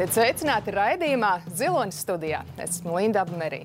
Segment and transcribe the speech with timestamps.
[0.00, 2.38] Esiet sveicināti raidījumā Ziloņas studijā.
[2.56, 3.58] Es esmu Linda Apmerī.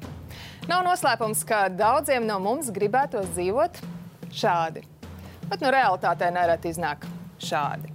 [0.67, 3.77] Nav noslēpums, ka daudziem no mums gribētos dzīvot
[4.35, 4.81] šādi.
[5.47, 7.05] Bet nu realitātē nereti iznāk
[7.39, 7.87] šādi.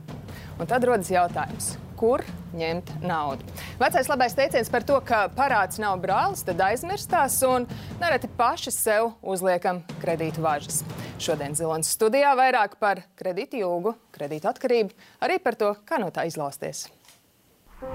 [0.57, 2.25] Un tad rodas jautājums, kur
[2.57, 3.45] ņemt naudu.
[3.83, 7.67] Vecais labais teiciens par to, ka parāds nav brālis, tad aizmirstās un
[8.01, 10.81] nereti paši sev uzliekam kredītu važas.
[11.21, 14.97] Šodien Zilonas studijā vairāk par kredītu jūgu, kredītu atkarību,
[15.29, 16.87] arī par to, kā no tā izlausties.
[17.81, 17.87] Nu,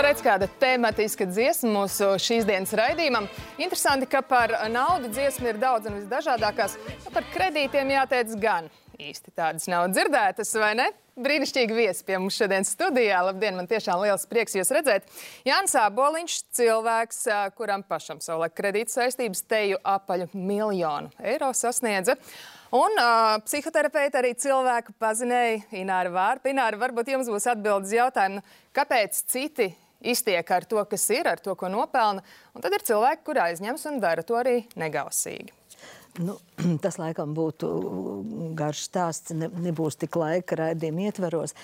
[0.00, 3.28] redz, kāda tematiska dziesma mūsu šīs dienas raidījumam.
[3.60, 6.80] Interesanti, ka par naudu dziesmu ir daudz un visdažādākās.
[7.12, 8.72] Par kredītiem jāteic gan.
[8.98, 10.88] Īsti tādas nav dzirdētas, vai ne?
[11.22, 13.20] Brīnišķīgi viesi pie mums šodien studijā.
[13.22, 15.06] Labdien, man tiešām liels prieks jūs redzēt.
[15.46, 17.20] Jānis Aboliņš, cilvēks,
[17.54, 22.16] kuram pašam savulaik kredīta saistības teju apaļu miljonu eiro sasniedza.
[22.74, 26.50] Un uh, psihoterapeita arī cilvēku pazinēja Ināra Vārpa.
[26.50, 28.42] Ināra, varbūt jums būs atbildes jautājumu,
[28.74, 29.70] kāpēc citi
[30.02, 33.88] iztiek ar to, kas ir, ar to, ko nopelna, un tad ir cilvēki, kur aizņems
[33.92, 35.57] un dara to arī negausīgi.
[36.18, 36.34] Nu,
[36.84, 37.68] tas laikam būtu
[38.58, 41.54] garš stāsts, ne, nebūs tik laika raidījuma ietveros,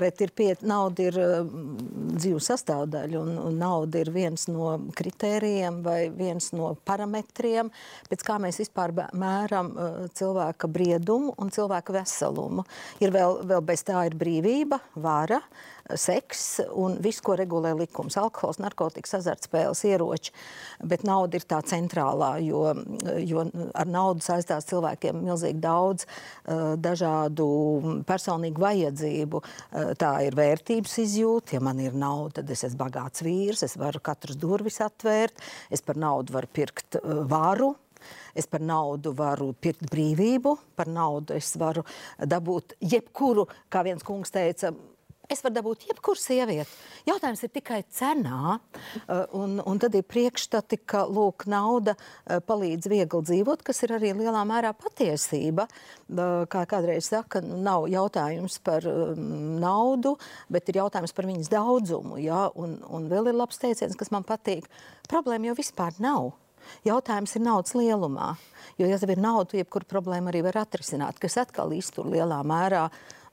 [0.00, 1.76] bet ir pie, nauda ir um,
[2.16, 7.70] dzīves sastāvdaļa, un, un nauda ir viens no kritērijiem vai viens no parametriem,
[8.10, 12.66] pēc kā mēs vispār mēram uh, cilvēka briedumu un cilvēka veselumu.
[13.04, 15.38] Ir vēl, vēl bez tā ir brīvība, vara,
[15.98, 18.16] seks un viss, ko regulē likums.
[18.20, 20.34] Alkohols, narkotikas, azartspēles, ieroči.
[20.86, 22.62] Bet nauda ir tā centrālā, jo,
[23.24, 23.44] jo
[23.74, 27.48] ar naudu saistās cilvēkiem milzīgi daudz uh, dažādu
[28.08, 29.42] personīgu vajadzību.
[29.42, 31.58] Uh, tā ir vērtības izjūta.
[31.58, 35.84] Ja man ir nauda, tad es esmu bagāts vīrs, es varu katras durvis atvērt, es
[35.84, 37.74] par naudu varu pirkt uh, varu.
[38.34, 41.84] Es par naudu varu pirkt brīvību, par naudu es varu
[42.18, 44.72] dabūt jebkuru, kā viens kungs teica,
[45.30, 46.72] Es varu dabūt jebkuru sievieti.
[47.06, 48.56] Jautājums ir tikai cenā.
[49.06, 53.94] Uh, Un, un tad ir priekšstati, ka lūk, nauda uh, palīdz viegli dzīvot, kas ir
[53.94, 55.68] arī lielā mērā patiesība.
[56.10, 59.22] Uh, Kā kādreiz saka, nu, nav jautājums par um,
[59.62, 60.16] naudu,
[60.50, 62.18] bet ir jautājums par viņas daudzumu.
[62.24, 62.48] Ja?
[62.58, 64.66] Un, un vēl ir labs teiciens, kas man patīk.
[65.10, 66.32] Problēma jau vispār nav.
[66.86, 68.34] Jautājums ir naudas lielumā.
[68.80, 72.88] Jo, ja tev ir nauda, jebkuru problēmu arī var atrisināt, kas atkal iztur lielā mērā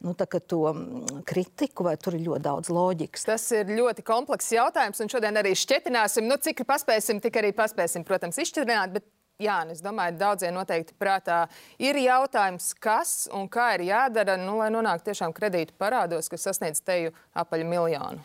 [0.05, 3.27] nu, to mm, kritiku, vai tur ir ļoti daudz loģikas.
[3.27, 6.27] Tas ir ļoti komplekss jautājums, un šodien arī šķetināsim.
[6.29, 8.97] Nu, cik paspēsim, tik arī paspēsim, protams, izšķirināt.
[8.97, 9.07] Bet...
[9.37, 11.43] Jā, un es domāju, daudziem noteikti prātā
[11.77, 16.81] ir jautājums, kas un kā ir jādara, nu, lai nonāktu tiešām kredītu parādos, kas sasniedz
[16.81, 18.23] teju apaļu miljonu.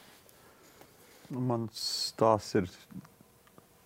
[1.29, 1.83] Nu, Mans
[2.15, 2.71] stāsts ir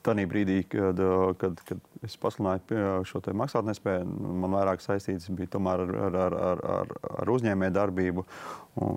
[0.06, 1.00] tajā brīdī, kad,
[1.40, 4.06] kad, kad es pasludināju šo maksātnespēju.
[4.42, 8.26] Man vairāk saistīts bija ar, ar, ar, ar, ar, ar uzņēmēju darbību.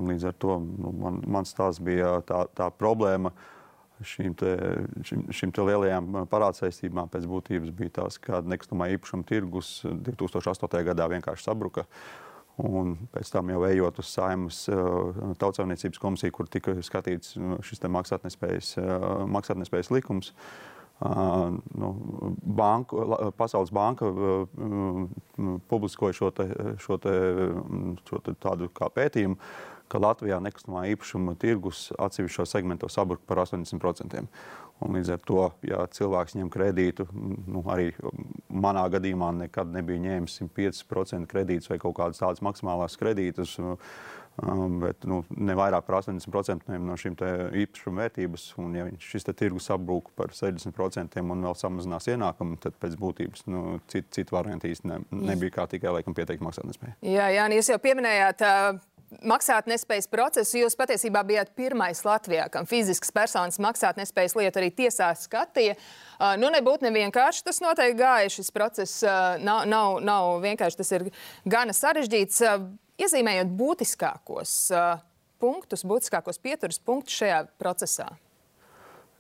[0.10, 3.34] Līdz ar to nu, man, mans stāsts bija tā, tā problēma.
[4.00, 4.54] Šīm, te,
[5.04, 10.80] šim, šim te lielajām parādsaistībām pēc būtības bija tas, ka nekustamā īpašuma tirgus 2008.
[10.88, 11.84] gadā vienkārši sabruka.
[12.60, 17.84] Un pēc tam jau ejot uz saimnes uh, tautsāvniecības komisiju, kur tika skatīts uh, šis
[17.92, 20.32] maksātnespējas, uh, maksātnespējas likums.
[20.32, 20.69] Uh,
[21.00, 21.90] nu,
[22.44, 23.00] banku,
[23.38, 24.12] Pasaules banka
[25.72, 26.50] publiskoja šo, te,
[26.84, 27.14] šo, te,
[28.10, 29.40] šo te tādu kā pētījumu,
[29.90, 34.28] ka Latvijā nekustamā īpašuma tirgus atsevišķos segmentos sabruka par 80%.
[34.80, 37.90] Un līdz ar to, ja cilvēks ņem kredītu, nu, arī
[38.48, 43.58] manā gadījumā nekad nebija ņēmis 105% kredītus vai kaut kādas tādas maksimālās kredītus.
[44.40, 47.18] Um, bet nu, ne vairāk par 80% no šīm
[47.64, 48.46] īpašuma vērtības.
[48.62, 53.80] Un, ja šis tirgus apbrūk par 60% un vēl samazinās ienākumu, tad pēc būtības nu,
[53.92, 57.00] citu cit variantu īsti ne, nebija kā tikai laikam pieteikt maksātnespēju.
[57.04, 58.46] Jā, Jā jūs jau pieminējāt.
[58.46, 58.86] Uh...
[59.26, 65.74] Maksātnespējas procesu jūs patiesībā bijāt pirmais Latvijā, kam fizisks personas maksātnespējas lietu arī tiesā skatīja.
[66.20, 68.30] Uh, nu, nebūtu nevienkārši tas noteikti gāja.
[68.36, 71.08] Šis process uh, nav, nav, nav vienkārši, tas ir
[71.50, 72.44] gana sarežģīts.
[72.46, 72.70] Uh,
[73.00, 75.04] iezīmējot būtiskākos uh,
[75.40, 78.10] punktus, būtiskākos pieturas punktus šajā procesā.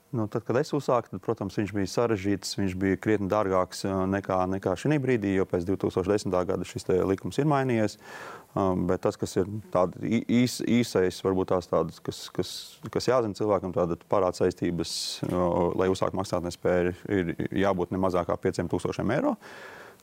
[0.09, 4.07] Nu, tad, kad es uzsāku, tad, protams, viņš bija sarežģīts, viņš bija krietni dārgāks uh,
[4.09, 6.33] nekā, nekā šī brīdī, jo pēc 2010.
[6.49, 7.99] gada šis likums ir mainījies.
[8.57, 12.53] Um, bet tas, kas ir tāds īs, īsais, varbūt tās tādas, kas, kas,
[12.89, 14.93] kas jāzina cilvēkam, tāda parāda saistības,
[15.27, 17.29] uh, lai uzsāktu maksātnespēju, ir
[17.61, 19.35] jābūt ne mazāk kā 5000 eiro.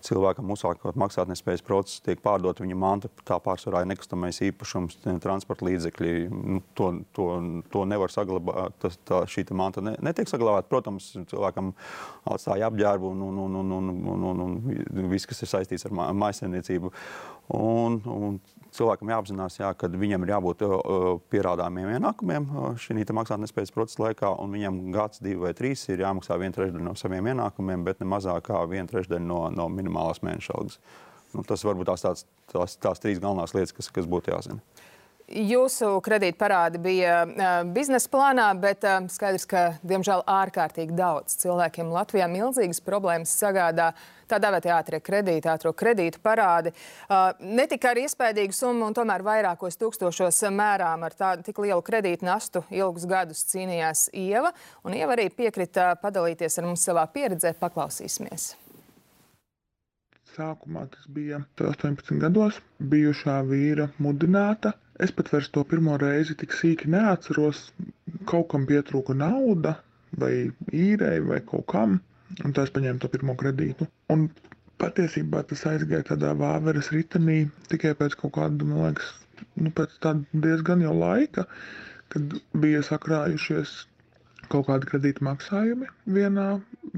[0.04, 6.12] Cilvēkam uzsākot maksātnespējas procesu, tiek pārdota viņa manta, tā pārsvarā ir nekustamais īpašums, transporta līdzekļi.
[6.31, 7.28] Nu, to, to,
[7.72, 8.76] to nevar saglabāt.
[8.82, 10.69] Tas, tā, šī manta ne, netiek saglabāta.
[10.70, 11.72] Protams, cilvēkam
[12.28, 15.96] atstāja apģērbu un, un, un, un, un, un, un, un viss, kas ir saistīts ar
[15.96, 16.93] maisaimniecību.
[17.54, 18.38] Un, un
[18.75, 20.72] cilvēkam jāapzinās, jā, ka viņam ir jābūt uh,
[21.31, 26.38] pierādāmiem ienākumiem uh, šī maksātnespējas procesa laikā, un viņam gads, divi vai trīs ir jāmaksā
[26.43, 30.58] viena trešdaļa no saviem ienākumiem, bet ne mazāk kā viena trešdaļa no, no minimālās mēneša
[30.58, 30.81] algas.
[31.37, 34.58] Nu, tas varbūt tās, tāds, tās, tās trīs galvenās lietas, kas, kas būtu jāzina.
[35.26, 37.25] Jūsu kredītparādi bija
[37.75, 43.88] biznesa plānā, bet skaidrs, ka diemžēl ārkārtīgi daudz cilvēkiem Latvijā milzīgas problēmas sagādā
[44.31, 46.70] tā dēvētie ātrie kredīti, ātro kredītu parādi.
[47.43, 52.26] Ne tikai ar iespējīgu summu, un tomēr vairākos tūkstošos mērām ar tādu tik lielu kredītu
[52.26, 54.55] nastu ilgus gadus cīnījās Ieva.
[54.87, 57.56] Un Ieva arī piekrita padalīties ar mums savā pieredzē.
[57.58, 58.52] Paklausīsimies!
[60.37, 62.62] Sākumā tas bija 18 gados.
[62.79, 64.76] Bijušā vīra mudināta.
[65.04, 67.58] Es pat vairs to pirmo reizi tik sīki neatceros.
[68.31, 69.75] Kaut kam pietrūka nauda,
[70.22, 70.32] vai
[70.84, 71.98] īrei, vai kaut kam.
[72.44, 73.88] Un tā es paņēmu to pirmo kredītu.
[74.14, 74.28] Un
[74.82, 77.37] patiesībā tas aizgāja tādā vāveres ritenī
[77.72, 79.12] tikai pēc kaut kāda, man liekas,
[79.60, 81.46] nu, pēc tāda diezgan jau laika,
[82.14, 83.76] kad bija sakrājušies
[84.52, 85.88] kaut kādi kredīta maksājumi
[86.19, 86.46] vienā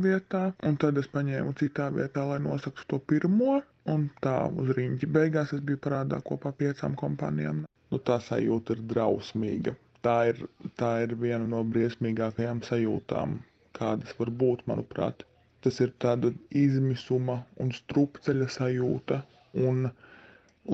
[0.05, 3.59] vietā, un tad es paņēmu citā vietā, lai nosaktu to pirmo,
[3.95, 5.11] un tā uz rīņķi.
[5.17, 7.65] Beigās es biju parādā kopā piecām kompānijām.
[7.91, 9.75] Nu, tā sajūta ir drausmīga.
[10.07, 10.45] Tā ir,
[10.81, 13.39] tā ir viena no briesmīgākajām sajūtām,
[13.79, 15.25] kādas var būt, manuprāt.
[15.65, 19.23] Tas ir tāda izmisuma un strupceļa sajūta,
[19.69, 19.89] un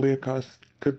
[0.04, 0.50] liekas,
[0.84, 0.92] ka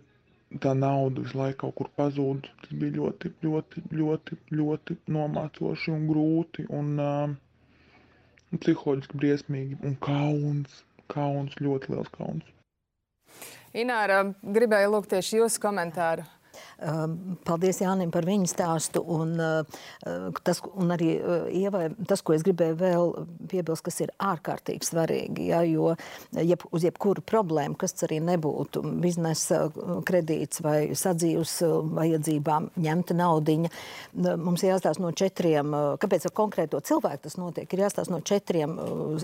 [0.63, 2.49] tā nauda laiku kaut kur pazūd.
[2.61, 7.35] Tas bija ļoti, ļoti, ļoti, ļoti nomācoši un grūti un uh,
[8.55, 10.83] psiholoģiski briesmīgi un kauns.
[11.11, 12.47] Kauns, ļoti liels kauns.
[13.75, 16.25] Ināra, gribēju lūgt tieši jūsu komentāru.
[16.79, 19.01] Um, Paldies Jānim par viņu stāstu.
[19.15, 23.13] Un, uh, tas, un arī uh, Ievai, tas, ko es gribēju vēl
[23.51, 25.49] piebilst, kas ir ārkārtīgi svarīgi.
[25.51, 25.93] Ja, jo
[26.35, 31.57] jeb, uz jebkuru problēmu, kas arī nebūtu biznesa uh, kredīts vai sadzīves
[31.95, 33.71] vajadzībām ņemta naudiņa,
[34.41, 38.75] mums jāstāsta no četriem, kāpēc ar konkrēto cilvēku tas notiek, ir jāstāsta no četriem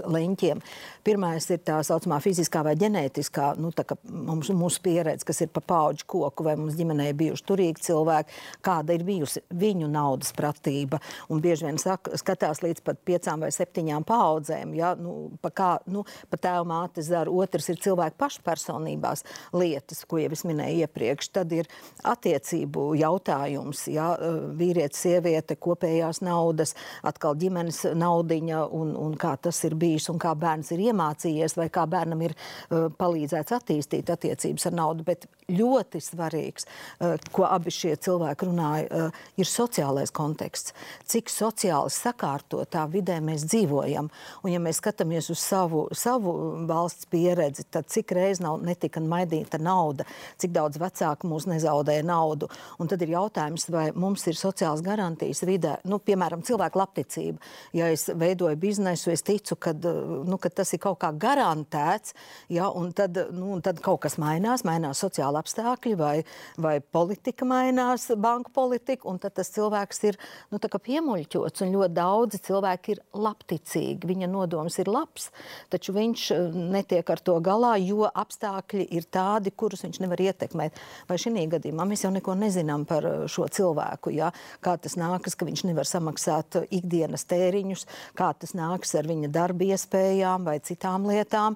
[0.01, 0.61] leņķiem.
[1.05, 5.51] Pirmais ir tā saucamā fiziskā vai ģenētiskā, nu, tā kā mums, mūsu pieredze, kas ir
[5.53, 11.01] pa paudžu koku vai mums ģimenē bijuši turīgi cilvēki, kāda ir bijusi viņu naudas pratība.
[11.31, 14.75] Un bieži vien saka, skatās līdz pat piecām vai septiņām paudzēm.
[14.77, 14.93] Ja?
[14.99, 17.31] Nu, pa kā, nu, pa tēvu māte zara.
[17.31, 19.25] Otrs ir cilvēku pašpersonībās
[19.55, 21.31] lietas, ko jau es minēju iepriekš.
[21.39, 21.69] Tad ir
[22.07, 23.85] attiecību jautājums.
[23.91, 24.11] Ja?
[24.57, 26.75] Vīrietis, sieviete, kopējās naudas,
[27.07, 31.67] atkal ģimenes naudiņa un, un kā tas ir bijis un kā bērns ir iemācījies vai
[31.73, 35.05] kā bērnam ir uh, palīdzēts attīstīt attiecības ar naudu.
[35.07, 40.75] Bet ļoti svarīgs, uh, ko abi šie cilvēki runāja, uh, ir sociālais konteksts.
[41.11, 44.09] Cik sociāli sakārtotā vidē mēs dzīvojam.
[44.43, 46.33] Un, ja mēs skatāmies uz savu, savu
[46.69, 50.05] valsts pieredzi, tad cik reiz nav netika maidīta nauda,
[50.41, 52.49] cik daudz vecāku mūs nezaudēja naudu.
[52.79, 57.41] Un tad ir jautājums, vai mums ir sociāls garantijas vidē, nu, piemēram, cilvēku labticība.
[57.77, 62.15] Ja es veidoju biznesu, es ticu, ka nu, kad tas ir kaut kā garantēts,
[62.51, 66.15] ja, un tad, nu, un tad kaut kas mainās, mainās sociāla apstākļi vai,
[66.61, 67.00] vai politika
[67.47, 70.17] mainās, banku politika, un tad tas cilvēks ir
[70.51, 71.63] nu, piemuļķots.
[71.71, 75.29] Ļoti daudzi cilvēki ir labticīgi, viņa nodoms ir labs,
[75.71, 80.79] taču viņš eh, netiek ar to galā, jo apstākļi ir tādi, kurus viņš nevar ietekmēt.
[81.09, 84.31] Vai šī gadījumā mēs jau neko nezinām par eh, šo cilvēku, ja?
[84.61, 87.87] kā tas nākas, ka viņš nevar samaksāt eh, ikdienas tēriņus,
[88.19, 91.55] kā tas nākas ar viņa darba iespējām vai citām lietām,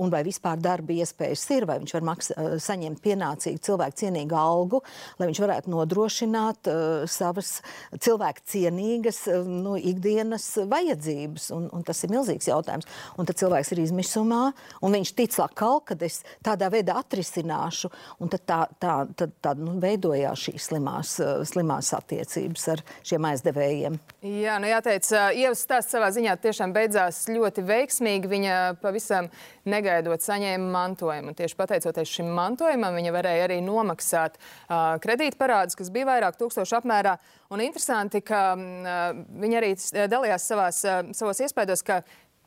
[0.00, 2.30] un vai vispār darba iespējas ir, vai viņš var maks,
[2.64, 4.71] saņemt pienācīgu cilvēku cienīgu algu,
[5.18, 7.58] lai viņš varētu nodrošināt uh, savas
[8.02, 11.50] cilvēku cienīgas uh, nu, ikdienas vajadzības.
[11.56, 12.88] Un, un tas ir milzīgs jautājums.
[13.18, 14.42] Un tad cilvēks ir izmisumā,
[14.82, 17.90] un viņš tic lakal, kad es tādā veidā atrisināšu,
[18.22, 23.28] un tad tā, tā, tad, tā nu, veidojās šīs slimās, uh, slimās attiecības ar šiem
[23.32, 23.98] aizdevējiem.
[24.22, 28.30] Jā, nu jāteic, Ievas stāsts savā ziņā tiešām beidzās ļoti veiksmīgi.
[28.32, 29.28] Viņa pavisam
[29.68, 31.34] negaidot saņēma mantojumu.
[31.38, 37.16] Tieši pateicoties šim mantojumam, viņa varēja arī nomaksāt uh, kredītparādus, kas bija vairāk tūkstošu apmērā.
[37.52, 39.72] Un interesanti, ka uh, viņa arī
[40.12, 40.82] dalījās savās,
[41.18, 42.02] savos iespējos, ka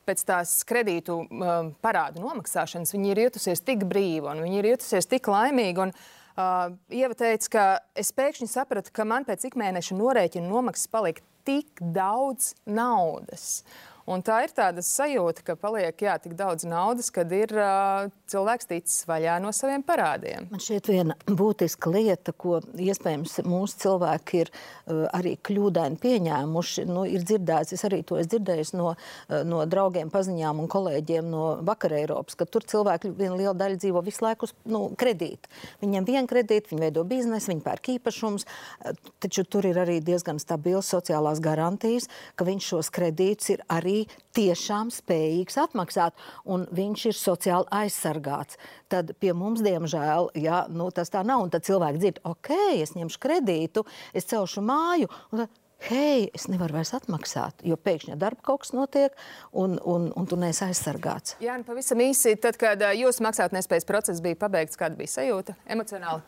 [0.05, 5.09] pēc tās kredītu uh, parādu nomaksāšanas viņa ir jutusies tik brīva un viņa ir jutusies
[5.09, 5.89] tik laimīga.
[5.89, 5.97] Un,
[6.35, 7.61] Uh, Ieva teica, ka
[7.95, 13.63] es pēkšņi sapratu, ka man pēc ikmēneša norēķina nomaksas palika tik daudz naudas.
[14.05, 18.67] Un tā ir tāda sajūta, ka paliek jā, tik daudz naudas, kad ir uh, cilvēks
[18.69, 20.45] ticis vaļā no saviem parādiem.
[20.51, 27.07] Man šķiet, viena būtiska lieta, ko iespējams mūsu cilvēki ir uh, arī kļūdaini pieņēmuši, nu,
[27.09, 31.47] ir dzirdēts, es arī to esmu dzirdējis no, uh, no draugiem, paziņām un kolēģiem no
[31.65, 35.49] Vakar Eiropas, ka tur cilvēki viena liela daļa dzīvo visu laiku uz nu, kredītu.
[35.81, 38.93] Viņiem vien kredīti, viņi veido biznesu, viņi pērk īpašumus, uh,
[39.25, 42.05] taču tur ir arī diezgan stabils sociālās garantijas,
[42.37, 43.94] ka viņš šos kredītus ir arī
[44.37, 48.59] tiešām spējīgs atmaksāt, un viņš ir sociāli aizsargāts.
[48.91, 51.45] Tad pie mums, diemžēl, ja, nu, tas tā nav.
[51.45, 55.11] Un tad cilvēki dzird, ok, es ņemšu kredītu, es celšu māju.
[55.35, 55.47] Un
[55.85, 59.13] Hei, es nevaru vairs atmaksāt, jo pēkšņi darba kaut kas notiek,
[59.51, 61.35] un, un, un tu neesi aizsargāts.
[61.43, 66.23] Jā, nu pavisam īsi, tad, kad jūsu maksātnespējas process bija pabeigts, kāda bija sajūta emocionāli?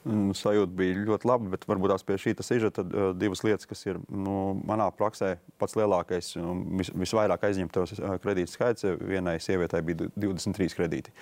[0.00, 3.84] Mm, Sajūta bija ļoti laba, bet varbūt tās pie šī sižeta uh, divas lietas, kas
[3.84, 8.86] ir nu, manā praksē pats lielākais un vis, visvairāk aizņemtos uh, kredītu skaits.
[9.00, 11.12] Vienai sievietei bija du- 23 kredīti.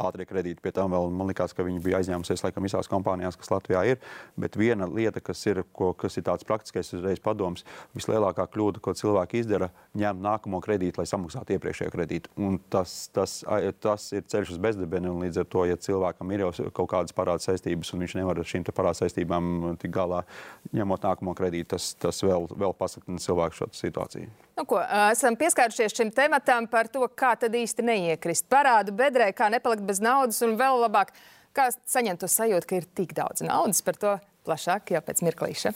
[0.00, 3.50] Ātrie kredīti pie tam vēl man liekas, ka viņi bija aizņēmusies laikam visās kompānijās, kas
[3.52, 3.98] Latvijā ir.
[4.40, 7.64] Bet viena lieta, kas ir, ko, kas ir tāds praktiskais uzreiz padoms,
[7.96, 12.32] vislielākā kļūda, ko cilvēki izdara, ņemt nākamo kredītu, lai samaksātu iepriekšējo kredītu.
[12.38, 13.40] Un tas, tas,
[13.82, 17.16] tas ir ceļš uz bezdibeni, un līdz ar to, ja cilvēkam ir jau kaut kādas
[17.16, 20.22] parāda saistības, un viņš nevar ar šīm te parāda saistībām tikt galā,
[20.76, 24.30] ņemot nākamo kredītu, tas, tas vēl, vēl pasliktina cilvēku šo situāciju.
[24.58, 29.30] Nu, ko, ā, esam pieskārušies šim tematam par to, kā tad īsti neiekrist parādu bedrē,
[29.36, 31.14] kā nepalikt bez naudas un vēl labāk,
[31.56, 33.82] kā saņemt to sajūtu, ka ir tik daudz naudas.
[33.86, 34.16] Par to
[34.48, 35.74] plašāk jau pēc mirklīša.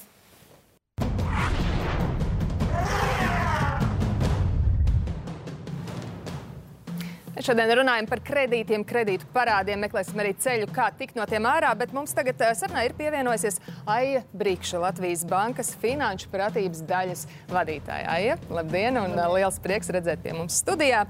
[7.42, 11.72] Šodien runājam par kredītiem, kredītu parādiem, meklēsim arī ceļu, kā tikt no tiem ārā.
[11.78, 13.58] Bet mums tagad ā, sarunā ir pievienojusies
[13.90, 18.12] Aija Brīkša, Latvijas Bankas finanšu pratības daļas vadītāja.
[18.14, 21.02] Aija, labdien, un ā, liels prieks redzēt pie mums studijā.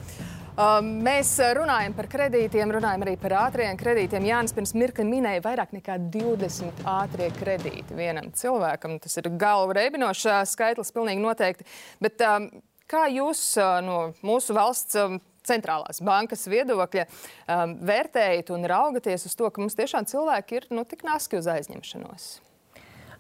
[0.55, 4.29] Um, Mēs runājam par kredītiem, runājam arī par ātriem kredītiem.
[4.29, 9.01] Jānis pirms mirkli minēja vairāk nekā 20 ātrie kredīti vienam cilvēkam.
[9.03, 11.67] Tas ir galvu reibinošs skaitlis, pilnīgi noteikti.
[11.99, 12.47] Bet um,
[12.87, 13.43] kā jūs
[13.83, 19.79] no mūsu valsts um, centrālās bankas viedokļa um, vērtējat un raugaties uz to, ka mums
[19.79, 22.33] tiešām cilvēki ir nu, tik naski uz aizņemšanos?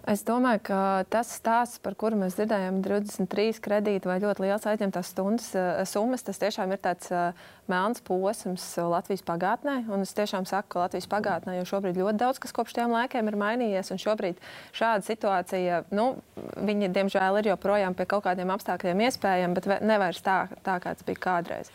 [0.04, 0.78] Es domāju, ka
[1.08, 6.26] tas stāsts, par kuru mēs dzirdējām, 23 kredīti vai ļoti liels aizņemtās stundas eh, summas,
[6.26, 9.78] tas tiešām ir tāds eh, melns posms Latvijas pagātnē.
[9.88, 13.32] Un es tiešām saku, ka Latvijas pagātnē jau šobrīd ļoti daudz kas kopš tiem laikiem
[13.32, 13.94] ir mainījies.
[13.96, 14.44] Un šobrīd
[14.76, 20.42] šāda situācija, nu, viņi diemžēl ir joprojām pie kaut kādiem apstākļiem iespējama, bet nevairs tā,
[20.68, 21.72] tā kāds bija kādreiz.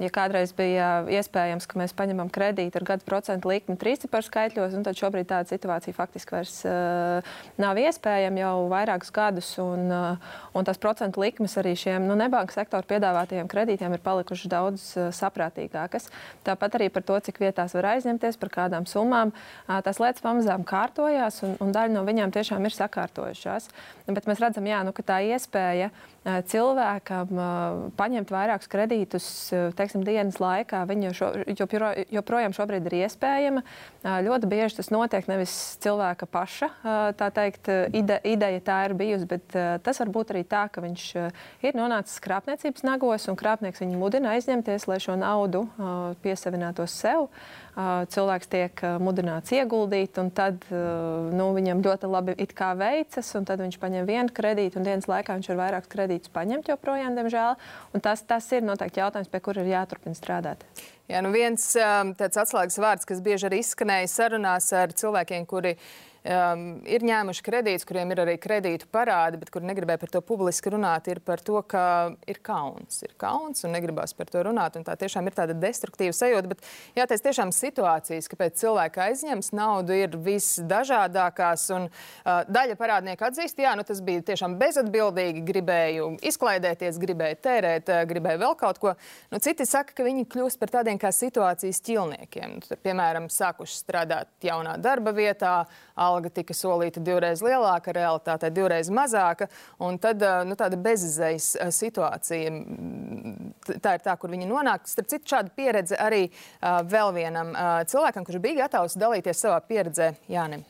[0.00, 4.86] Ja kādreiz bija iespējams, ka mēs paņemam kredītu ar gadu procentu likmi trīsciparu skaitļos, un
[4.86, 9.50] tad šobrīd tāda situācija faktiski vairs uh, nav iespējama jau vairākus gadus.
[9.62, 14.50] Un, uh, un tās procentu likmes arī šiem nu, nebanka sektora piedāvātajiem kredītiem ir palikušas
[14.52, 16.08] daudz uh, saprātīgākas.
[16.46, 19.34] Tāpat arī par to, cik vietās var aizņemties, par kādām summām.
[19.68, 23.68] Uh, tās lietas pamazām kārtojās, un, un daļa no viņām tiešām ir sakārtojušās.
[24.08, 29.70] Bet mēs redzam, jā, nu, ka tā iespēja uh, cilvēkam uh, paņemt vairākus kredītus uh,
[29.82, 33.64] teiksim, dienas laikā, viņa šo, jopro, joprojām šobrīd ir iespējama.
[34.26, 36.70] Ļoti bieži tas notiek nevis cilvēka paša
[37.34, 41.08] teikt, ide, ideja tā ir bijusi, bet tas var būt arī tā, ka viņš
[41.66, 45.66] ir nonācis krāpniecības nagos un krāpnieks viņu mudina aizņemties, lai šo naudu
[46.24, 47.28] piesavinātos sev.
[47.28, 52.34] Uh, Cilvēks tiek mudināts ieguldīt, un tad nu, viņam ļoti labi
[52.76, 56.68] veicas, un tad viņš paņem vienu kredītu, un dienas laikā viņš var vairākus kredītus paņemt
[56.68, 57.56] joprojām, diemžēl.
[58.04, 60.66] Tas, tas ir noteikti jautājums, pie kura ir jāturpina strādāt.
[61.08, 65.78] Jā, nu viens tāds atslēgas vārds, kas bieži arī izskanēja sarunās ar cilvēkiem, kuri
[66.24, 70.72] um, ir ņēmuši kredītus, kuriem ir arī kredītu parādi, bet kuri negribēja par to publiski
[70.72, 71.84] runāt, ir par to, ka
[72.30, 73.02] ir kauns.
[73.06, 74.76] Ir kauns un negribas par to runāt.
[74.78, 76.52] un Tā tiešām ir tāda destruktīva sajūta.
[76.52, 76.64] Bet
[76.98, 81.66] jāteic, tiešām situācijas, kāpēc cilvēki aizņems naudu, ir visdažādākās.
[81.76, 85.44] Un, uh, daļa parādnieku atzīst, jā, nu, tas bija tiešām bezatbildīgi.
[85.52, 88.94] Gribēju izklaidēties, gribēju tērēt, uh, gribēju vēl kaut ko.
[89.32, 92.58] Nu, citi saka, ka viņi kļūst par tādiem kā situācijas ķilniekiem.
[92.58, 95.54] Nu, tad, piemēram, sākuši strādāt jaunā darba vietā,
[96.12, 99.48] alga tika solīta divreiz lielāka, realitātē divreiz mazāka.
[100.02, 102.52] Tad ā, nu, tāda bezizējas ā, situācija.
[103.82, 104.88] Tā ir tā, kur viņi nonāk.
[104.90, 107.54] Starp citu, šāda pieredze arī ā, vēl vienam
[107.88, 110.66] cilvēkam, kurš bija gatavs dalīties savā pieredzē, Jānim.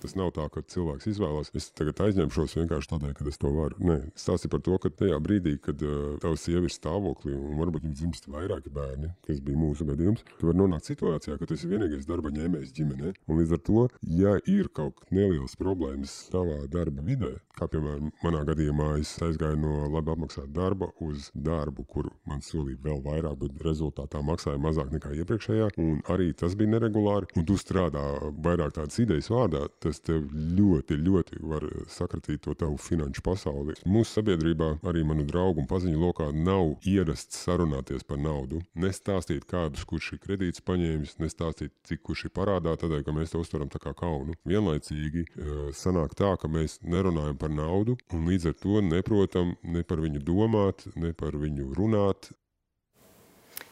[0.00, 3.76] Tas nav tā, ka cilvēks izvēlās, es tagad aizņemšos vienkārši tādēļ, ka es to varu.
[3.84, 7.84] Nē, stāsti par to, ka tajā brīdī, kad uh, tavs sieva ir stāvoklī un varbūt
[7.88, 11.68] jums dzimst vairāki bērni, kas bija mūsu gadījums, tu vari nonākt situācijā, ka tu esi
[11.70, 13.12] vienīgais darba ņēmējs ģimenē.
[13.28, 13.86] Un līdz ar to,
[14.20, 19.58] ja ir kaut kādas nelielas problēmas tavā darba vidē, kā piemēram manā gadījumā, es aizgāju
[19.60, 24.92] no labi apmaksāta darba uz darbu, kuru man solīja vēl vairāk, bet rezultātā maksāja mazāk
[24.94, 27.30] nekā iepriekšējā, un arī tas bija neregulāri.
[27.36, 28.02] Un tu strādā
[28.40, 33.76] vairāk tādas idejas vārdā, tas tev ļoti, ļoti var sakratīt to tavu finanšu pasauli.
[33.88, 38.62] Mūsu sabiedrībā arī manu draugu un paziņu lokā nav ierasts sarunāties par naudu.
[38.78, 43.42] Nestāstīt, kādus kurš ir kredīts paņēmis, nestāstīt, cik kurš ir parādā, tādēļ, ka mēs to
[43.42, 44.36] uztveram tā kā kaunu.
[44.48, 49.82] Vienlaicīgi eh, sanāk tā, ka mēs nerunājam par naudu un līdz ar to neprotam ne
[49.86, 52.30] par viņu domāt, ne par viņu runāt,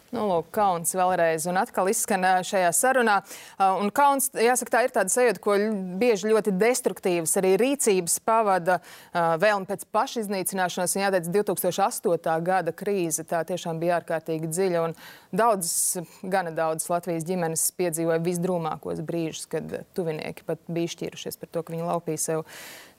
[0.08, 3.18] Nu, lūk, kauns vēlreiz un atkal izskan šajā sarunā.
[3.60, 5.56] Un kauns, jāsaka, tā ir tāda sajūta, ko
[6.00, 8.78] bieži ļoti destruktīvas arī rīcības pavada
[9.12, 10.96] vēlme pēc pašiznīcināšanas.
[10.96, 12.32] Un jāteic, 2008.
[12.46, 14.86] gada krīze tā tiešām bija ārkārtīgi dziļa.
[14.88, 14.96] Un
[15.36, 21.60] daudzas, gana daudzas Latvijas ģimenes piedzīvoja visdrūmākos brīžus, kad tuvinieki pat bija šķīrušies par to,
[21.60, 22.46] ka viņi laupīja sev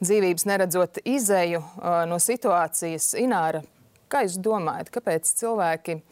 [0.06, 1.66] dzīvības, neredzot izēju
[2.14, 3.16] no situācijas.
[3.18, 3.66] Ināra,
[4.14, 6.04] kā jūs domājat, kāpēc cilvēki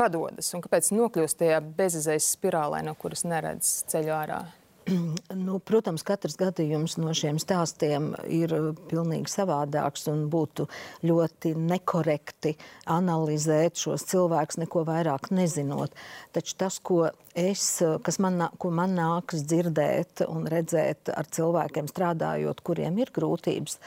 [0.00, 4.40] padodas un kāpēc nokļūst tajā bezizējas spirālē, no kuras neredz ceļu ārā?
[5.46, 8.52] Nu, protams, katrs gadījums no šiem stāstiem ir
[8.90, 10.66] pilnīgi savādāks un būtu
[11.06, 12.56] ļoti nekorekti
[12.90, 15.94] analizēt šos cilvēkus, neko vairāk nezinot.
[16.34, 17.64] Taču tas, ko es,
[18.04, 23.78] kas man, ko man nākas dzirdēt un redzēt ar cilvēkiem strādājot, kuriem ir grūtības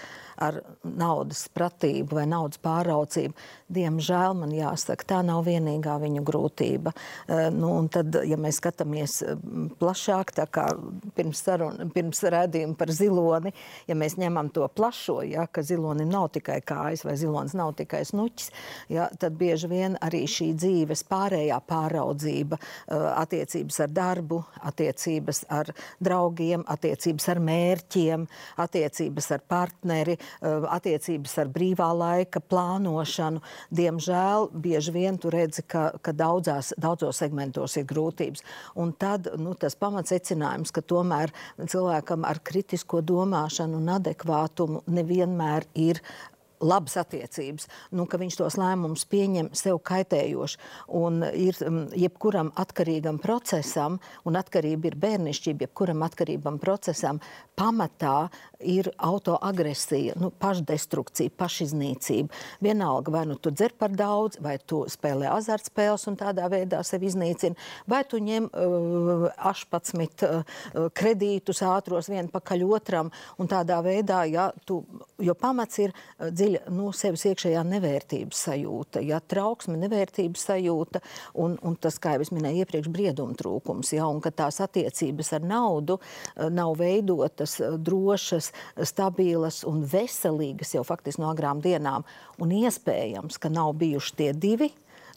[0.44, 3.36] ar naudas pratību vai naudas pāraucību,
[3.74, 6.94] diemžēl man jāsaka, tā nav vienīgā viņu grūtība.
[6.94, 10.66] Uh, Nu, tad, ja mēs skatāmies mm, plašāk, tā kā
[11.18, 13.54] pirms, sarun, pirms redzījuma par ziloni,
[13.88, 18.04] ja mēs ņemam to plašo, ja, ka zilonim nav tikai kājas vai zilonis nav tikai
[18.08, 18.52] snuķis,
[18.94, 25.72] ja, tad bieži vien arī šī dzīves pārējā pāraudzība, uh, attiecības ar darbu, attiecības ar
[26.04, 28.28] draugiem, attiecības ar mērķiem,
[28.64, 33.42] attiecības ar partneri, attiecības ar brīvā laika plānošanu.
[33.72, 38.44] Diemžēl bieži vien tu redzi, ka, ka daudzās, daudzos segmentos ir grūtības.
[38.80, 46.02] Un tad nu, tas pamatsecinājums, ka tomēr cilvēkam ar kritisko domāšanu un adekvātumu nevienmēr ir
[46.64, 50.60] labas attiecības, nu, ka viņš tos lēmumus pieņem sev kaitējoši.
[51.00, 57.22] Un ir mm, jebkuram atkarīgam procesam, un atkarība ir bērnišķība, jebkuram atkarīgam procesam
[57.60, 58.30] pamatā
[58.64, 62.32] ir autoagresija, nu, pašdestrukcija, pašiznīcība.
[62.64, 67.10] Vienalga, vai nu tu dzer par daudz, vai tu spēlē azartspēles un tādā veidā sevi
[67.12, 70.56] iznīcini, vai tu ņem uh, 18 uh,
[70.96, 74.82] kredītus ātros vien pakaļ otram un tādā veidā, ja tu,
[75.22, 81.02] jo pamats ir uh, dziļa nu, sevis iekšējā nevērtības sajūta, ja trauksme, nevērtības sajūta
[81.36, 85.34] un, un tas, kā jau es minēju iepriekš, brieduma trūkums, ja, un ka tās attiecības
[85.34, 88.52] ar naudu uh, nav veidotas uh, drošas,
[88.84, 92.06] stabilas un veselīgas jau faktiski no agrām dienām.
[92.42, 94.72] Un iespējams, ka nav bijuši tie divi.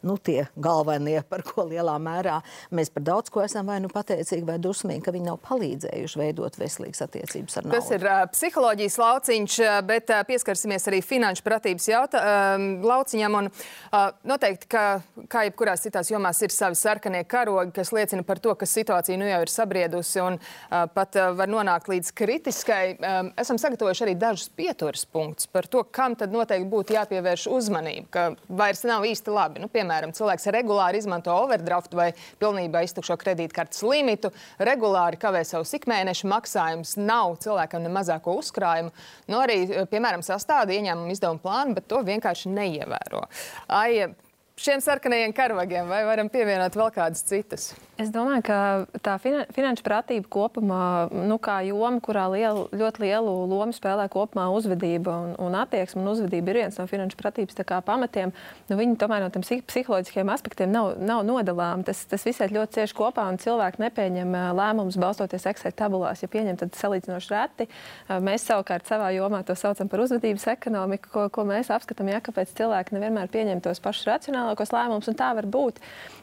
[0.06, 2.38] Nu, tie galvenie, par ko lielā mērā
[2.74, 6.58] mēs par daudz ko esam vai nu pateicīgi, vai dusmīgi, ka viņi nav palīdzējuši veidot
[6.60, 7.76] veselīgas attiecības ar naudu.
[7.80, 13.38] Tas ir uh, psiholoģijas lauciņš, bet uh, pieskarsimies arī finanšu pratības jauta, um, lauciņam.
[13.40, 14.84] Un, uh, noteikti, ka
[15.32, 19.26] kā jebkurās citās jomās ir savi sarkanie karogi, kas liecina par to, ka situācija nu
[19.28, 22.84] jau ir sabriedusi un uh, pat uh, var nonākt līdz kritiskai.
[22.96, 28.08] Um, esam sagatavojuši arī dažus pieturas punktus par to, kam tad noteikti būtu jāpievērš uzmanība,
[28.12, 28.26] ka
[28.62, 29.62] vairs nav īsti labi.
[29.62, 32.10] Nu, piemēram, cilvēks regulāri izmanto overdraftu vai
[32.42, 38.92] pilnībā iztukšo kredītkartes limitu, regulāri kavē savus ikmēneša maksājumus, nav cilvēkam ne mazāko uzkrājumu.
[39.30, 43.24] Nu, arī, piemēram, sastāda ieņēmumu izdevumu plānu, bet to vienkārši neievēro.
[43.72, 44.08] Ai,
[44.56, 47.74] šiem sarkanajiem karavagiem vai varam pievienot vēl kādas citas?
[48.00, 48.56] Es domāju, ka
[49.04, 54.46] tā finan finanšu pratība kopumā, nu, kā joma, kurā lielu, ļoti lielu lomu spēlē kopumā
[54.52, 58.32] uzvedība un, un attieksme, un uzvedība ir viens no finanšu pratības kā pamatiem,
[58.68, 61.86] nu, viņi tomēr no tiem psih- psiholoģiskiem aspektiem nav, nav nodalāmi.
[61.88, 66.24] Tas, tas visai ļoti cieši kopā, un cilvēki nepieņem lēmumus balstoties Excel tabulās.
[66.24, 67.68] Ja pieņem, tad salīdzinoši reti.
[68.08, 72.52] Mēs savukārt savā jomā to saucam par uzvedības ekonomiku, ko, ko mēs apskatām, ja kāpēc
[72.60, 75.80] cilvēki nevienmēr pieņem tos pašus racionālus racionālākos lēmumus, un tā var būt.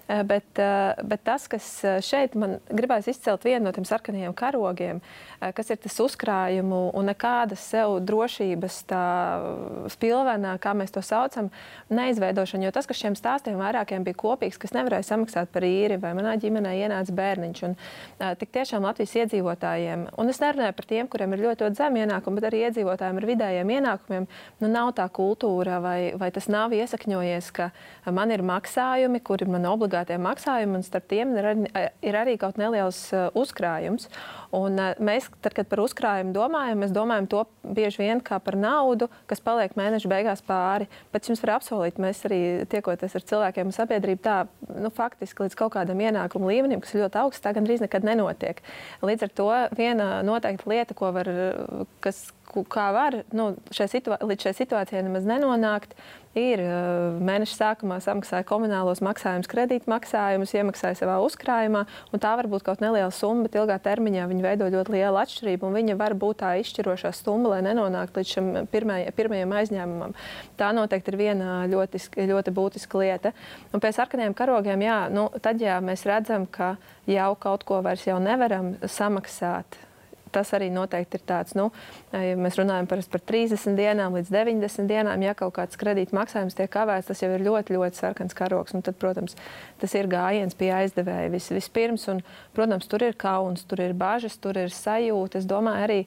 [0.08, 4.34] Eh, Bet, eh, bet tas, kas eh, šeit man gribēs izcelt vienu no tiem sarkanajiem
[4.36, 5.00] karogiem,
[5.56, 9.04] kas ir tas uzkrājumu un nekādas sev drošības tā
[9.92, 11.50] spilvenā, kā mēs to saucam,
[11.92, 12.64] neizveidošana.
[12.68, 16.38] Jo tas, kas šiem stāstiem vairākiem bija kopīgs, kas nevarēja samaksāt par īri, vai manā
[16.40, 17.64] ģimenē ienāca bērniņš.
[17.68, 17.76] Un,
[18.40, 22.40] tik tiešām Latvijas iedzīvotājiem, un es nerunāju par tiem, kuriem ir ļoti, ļoti zemi ienākumi,
[22.40, 24.30] bet arī iedzīvotājiem ar vidējiem ienākumiem,
[24.64, 27.70] nu nav tā kultūra, vai, vai tas nav iesakņojies, ka
[28.16, 32.34] man ir maksājumi, kur ir man obligātie maksājumi, un starp tiem ir arī, ir arī
[32.42, 34.10] kaut neliels uh, uzkrājums.
[34.54, 38.58] Un, uh, mēs, tad, kad par uzkrājumu domājam, mēs domājam to bieži vien kā par
[38.58, 40.90] naudu, kas paliek mēneša beigās pāri.
[41.14, 44.38] Bet jums var apsolīt, mēs arī tiekoties ar cilvēkiem un sabiedrību, tā
[44.74, 48.64] nu, faktiski līdz kaut kādam ienākumu līmenim, kas ir ļoti augsts, tā gandrīz nekad nenotiek.
[49.06, 51.30] Līdz ar to viena noteikta lieta, ko var,
[52.04, 52.26] kas,
[52.70, 55.98] kā var nu, šai līdz šai situācijai nemaz nenonākt,
[56.38, 56.62] ir
[57.24, 61.84] mēneša sākumā samaksāja komunālos maksājumus, kredītmaksājumus, iemaksāja savā uzkrājumā,
[62.18, 65.98] tā var būt kaut neliela summa, bet ilgā termiņā viņa veido ļoti lielu atšķirību, viņa
[66.00, 70.18] var būt tā izšķirošā summa, lai nenonāktu līdz šim pirmaj, pirmajam aizņēmumam.
[70.58, 72.02] Tā noteikti ir viena ļoti,
[72.34, 73.34] ļoti būtiska lieta.
[73.74, 76.76] Un pie sarkaniem karogiem, jā, nu, tad, ja mēs redzam, ka
[77.10, 79.78] jau kaut ko vairs jau nevaram samaksāt,
[80.34, 81.70] tas arī noteikti ir tāds, nu,
[82.14, 86.58] ja mēs runājam par, par 30 dienām līdz 90 dienām, ja kaut kāds kredīta maksājums
[86.58, 88.76] tiek kavēts, tas jau ir ļoti, ļoti sarkans karoks.
[88.78, 89.38] Un tad, protams,
[89.82, 92.08] tas ir gājiens pie aizdevēja vis, vispirms.
[92.12, 92.22] Un,
[92.58, 95.42] protams, tur ir kauns, tur ir bažas, tur ir sajūta.
[95.42, 96.00] Es domāju, arī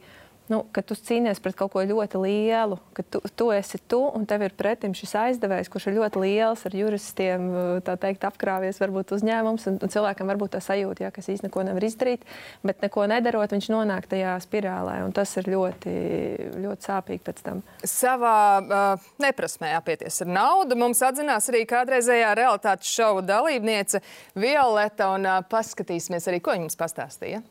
[0.52, 4.26] nu, ka tu cīnies pret kaut ko ļoti lielu, ka tu, tu esi tu un
[4.28, 7.48] tev ir pretim šis aizdevējs, kurš ir ļoti liels, ar juristiem,
[7.86, 9.66] tā teikt, apkrāpies varbūt uzņēmums.
[9.70, 12.26] Un, un cilvēkam varbūt tā sajūta, ja, ka viņš neko nevar izdarīt,
[12.66, 15.00] bet neko nedarot, viņš nonāk tajā spirālē.
[15.06, 15.96] Un tas ir ļoti,
[16.62, 17.64] ļoti sāpīgi pēc tam.
[17.82, 24.02] Savā uh, neprasmē apieties ar naudu mums atzinās arī kādreizējā realitātes šova dalībniece
[24.38, 25.10] Violeta.
[25.16, 27.42] Un, uh, paskatīsimies arī, ko viņa mums pastāstīja.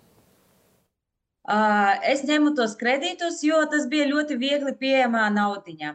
[1.46, 5.94] Es ņemu tos kredītus, jo tas bija ļoti viegli pieejamā naudiņa.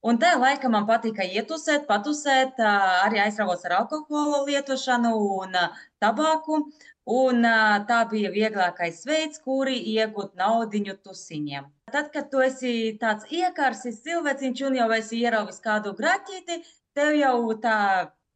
[0.00, 5.58] Un tajā laikā man patika ietusēt, patusēt, arī aizrāvos ar alkohola lietošanu un
[6.00, 6.64] tabaku.
[7.10, 7.42] Un
[7.88, 11.66] tā bija vieglākais veids, kuri iegūt naudiņu tusiņiem.
[11.90, 16.60] Tad, kad tu esi tāds iekārsis cilvēciņš un jau esi ierauvis kādu graķīti,
[16.94, 17.78] tev jau tā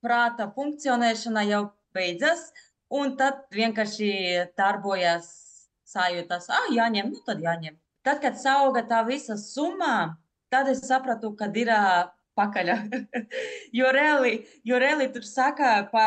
[0.03, 1.63] prāta funkcionēšana jau
[1.95, 2.51] beidzas,
[2.91, 4.11] un tad vienkārši
[4.59, 5.44] darbojas
[5.89, 7.77] sajūtas, ah, jāņem, nu tad jāņem.
[8.05, 10.17] Tad, kad sauga tā visa summa,
[10.53, 11.73] tad es sapratu, ka ir
[12.39, 12.73] pakaļ.
[13.79, 14.35] jo, reāli,
[14.67, 16.07] jo reāli tur saka, pa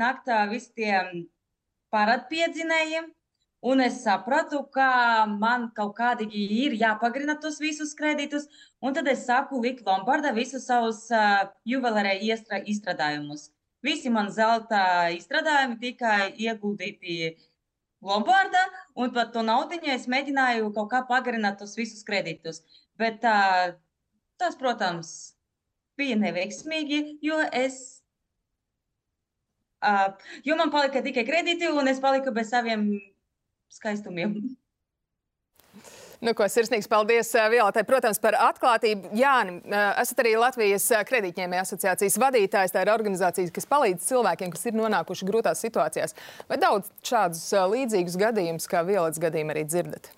[0.00, 0.94] naktā visi tie
[1.94, 3.08] paradpiedzinējiem,
[3.68, 8.46] un es sapratu, ka man kaut kādi ir jāpagrina tos visus kredītus,
[8.82, 12.18] un tad es sāku likt Lombardā visus savus uh, juvelērē
[12.68, 13.48] izstrādājumus.
[13.82, 17.36] Visi man zelta izstrādājumi tika ieguldīti
[18.04, 18.62] Lombardā,
[18.94, 22.62] un par to naudu es mēģināju kaut kā pagarināt tos visus kredītus.
[22.98, 23.74] Bet uh,
[24.38, 25.34] tas, protams,
[25.98, 28.02] bija neveiksmīgi, jo es.
[29.82, 30.14] Uh,
[30.46, 32.88] jo man palika tikai kredīti, un es paliku bez saviem
[33.70, 34.34] skaistumiem.
[36.18, 39.12] Nu, ko sirsnīgs paldies uh, Violetai, protams, par atklātību.
[39.18, 42.74] Jāni, uh, esat arī Latvijas uh, kredītņēmēja asociācijas vadītājs.
[42.74, 46.16] Tā ir organizācija, kas palīdz cilvēkiem, kas ir nonākuši grūtās situācijās.
[46.50, 50.10] Vai daudz šādus līdzīgus gadījumus, kā Violetas gadījumā, arī dzirdat?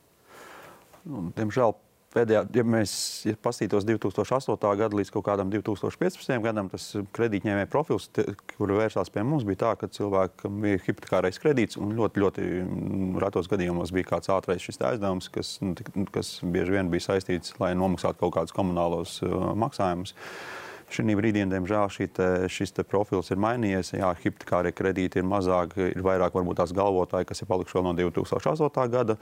[1.04, 1.76] Nu, diemžēl
[2.14, 2.92] pēdējā, ja mēs
[3.28, 4.56] ja paskatītos 2008.
[4.80, 6.32] gada līdz kaut kādam 2015.
[6.44, 8.24] gadam, tas kredītņēmēja profils, te,
[8.56, 13.20] kur vērsās pie mums, bija tā, ka cilvēkam bija hipotekārais kredīts un ļoti, ļoti mm,
[13.22, 15.76] retos gadījumos bija kāds ātrais šis aizdevums, kas, nu,
[16.14, 20.16] kas bieži vien bija saistīts, lai nomaksātu kaut kādus komunālos uh, maksājumus.
[20.90, 23.92] Šī brīdī, diemžēl, šī te, šis te profils ir mainījies.
[23.94, 27.92] Jā, hipotekārie kredīti ir mazāk, ir vairāk varbūt tās galvotāji, kas ir palikuši vēl no
[27.94, 28.88] 2008.
[28.90, 29.14] gada,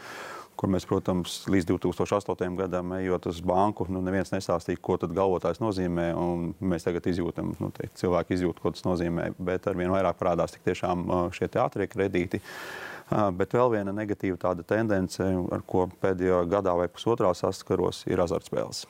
[0.58, 2.58] kur mēs, protams, līdz 2008.
[2.58, 6.10] gadam ejot uz banku, nu, neviens nestāstīja, ko tad galvotājs nozīmē.
[6.18, 10.54] un Mēs tagad izjūtam, nu, te, cilvēki izjūt, ko tas nozīmē, bet arvien vairāk parādās
[10.54, 12.42] tik tiešām uh, šie ātrie kredīti.
[12.42, 18.20] Uh, Bet vēl viena negatīva tāda tendence, ar ko pēdējā gadā vai pusotrā saskaros, ir
[18.20, 18.84] azartspēles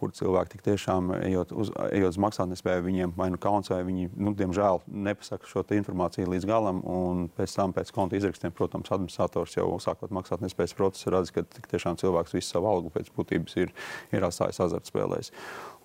[0.00, 4.10] kur cilvēki tik tiešām ejot uz, ejot uz maksātnespēju, viņiem vai nu kauns, vai viņi,
[4.16, 6.82] nu, diemžēl, nepasaka šo informāciju līdz galam.
[6.88, 11.68] Un pēc tam, pēc konta izrakstiem, protams, administrators jau sākot maksātnespējas procesu redz, ka tik
[11.70, 13.74] tiešām cilvēks visu savu algu pēc būtības ir,
[14.16, 15.34] ir atstājis azartspēlēs.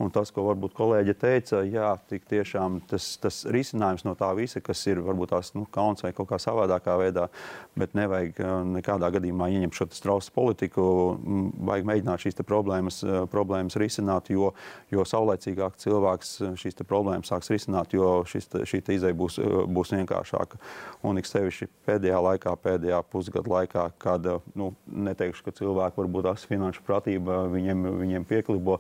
[0.03, 4.59] Un tas, ko varbūt kolēģi teica, jā, tik tiešām tas, tas risinājums no tā visa,
[4.59, 7.29] kas ir varbūt tās nu, kauns vai kaut kā savādākā veidā,
[7.79, 10.83] bet nevajag uh, nekādā gadījumā ieņemt šo strausu politiku,
[11.69, 14.51] vajag mēģināt šīs problēmas, uh, problēmas risināt, jo,
[14.93, 19.95] jo saulēcīgāk cilvēks uh, šīs problēmas sāks risināt, jo šis, šī izeja būs, uh, būs
[19.95, 20.61] vienkāršāka.
[21.05, 26.29] Un ik sevišķi pēdējā laikā, pēdējā pusgada laikā, kad, uh, nu, neteikšu, ka cilvēki varbūt
[26.29, 28.79] tās finanšu pratība viņiem, viņiem pieklibo,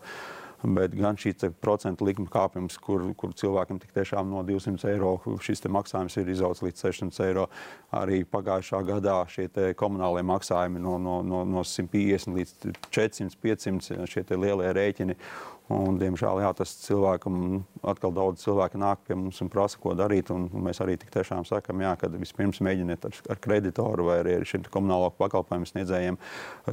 [0.65, 5.61] Bet gan šī procentu likuma kāpums, kur, kur cilvēkam tik tiešām no 200 eiro šis
[5.69, 7.47] maksājums ir izaugs līdz 600 eiro.
[7.95, 9.47] Arī pagājušā gadā šie
[9.77, 12.55] komunālie maksājumi no, no, no, no 150 līdz
[12.89, 15.17] 400, 500 šie lielie rēķini.
[15.73, 20.29] Un, diemžēl jā, tas cilvēkam, atkal daudz cilvēku nāk pie mums un prasa, ko darīt.
[20.33, 24.35] Un, un mēs arī tiešām sakam, jā, ka vispirms mēģiniet ar, ar kreditoru vai arī
[24.39, 26.19] ar šiem komunālo pakalpojumu sniedzējiem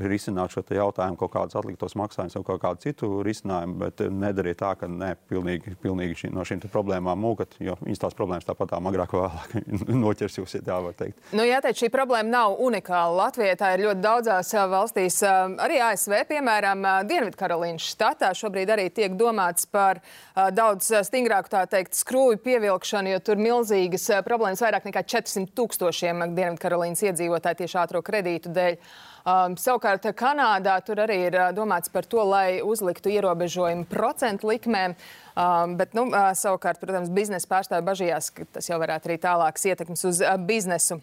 [0.05, 4.75] risināt šo jautājumu, kaut kādus atliktos maksājumus vai kaut kādu citu risinājumu, bet nedariet tā,
[4.77, 8.81] ka ne, pilnīgi, pilnīgi šī, no šīm problēmām mūkat, jo viņas tās problēmas tāpat tā
[8.93, 9.73] agrāk vai vēlāk
[10.05, 11.19] noķers jūs, ja tā var teikt.
[11.33, 13.27] Nu, jāteic, šī problēma nav unikāla.
[13.27, 18.33] Latvijā tā ir ļoti daudzās valstīs, arī ASV, piemēram, Dienvidkarolīnas štatā.
[18.37, 24.09] Šobrīd arī tiek domāts par ā, daudz stingrāku tā teikt skrūju pievilkšanu, jo tur milzīgas
[24.11, 28.79] ā, problēmas vairāk nekā 400 tūkstošiem Dienvidkarolīnas iedzīvotāju tieši ātro kredītu dēļ.
[29.23, 34.97] Um, savukārt Kanādā tur arī ir domāts par to, lai uzliktu ierobežojumu procentu likmēm.
[35.33, 40.05] Um, bet, nu, savukārt, protams, biznesa pārstāvji bažījās, ka tas jau varētu arī tālākas ietekmes
[40.11, 40.99] uz biznesu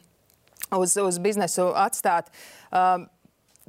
[0.77, 2.29] uz, uz biznesu atstāt.
[2.69, 3.07] Uh,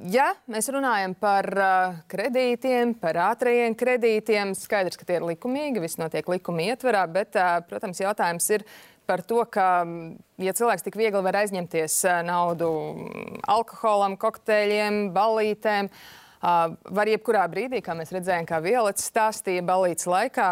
[0.09, 5.99] Ja mēs runājam par uh, kredītiem, par ātrajiem kredītiem, skaidrs, ka tie ir likumīgi, viss
[6.01, 8.65] notiek likuma ietverā, bet, uh, protams, jautājums ir
[9.05, 15.03] par to, ka, mm, ja cilvēks tik viegli var aizņemties uh, naudu mm, alkoholam, kokteļiem,
[15.13, 20.49] ballītēm, uh, var jebkurā brīdī, kā mēs redzējām, kā Violets stāstīja ballītes laikā,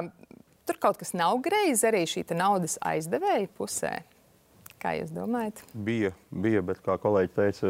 [0.69, 3.95] tur kaut kas nav greizi arī šī naudas aizdevēja pusē.
[4.79, 5.59] Kā jūs domājat?
[5.75, 7.69] Bija, bija, bet, kā kolēģi teica,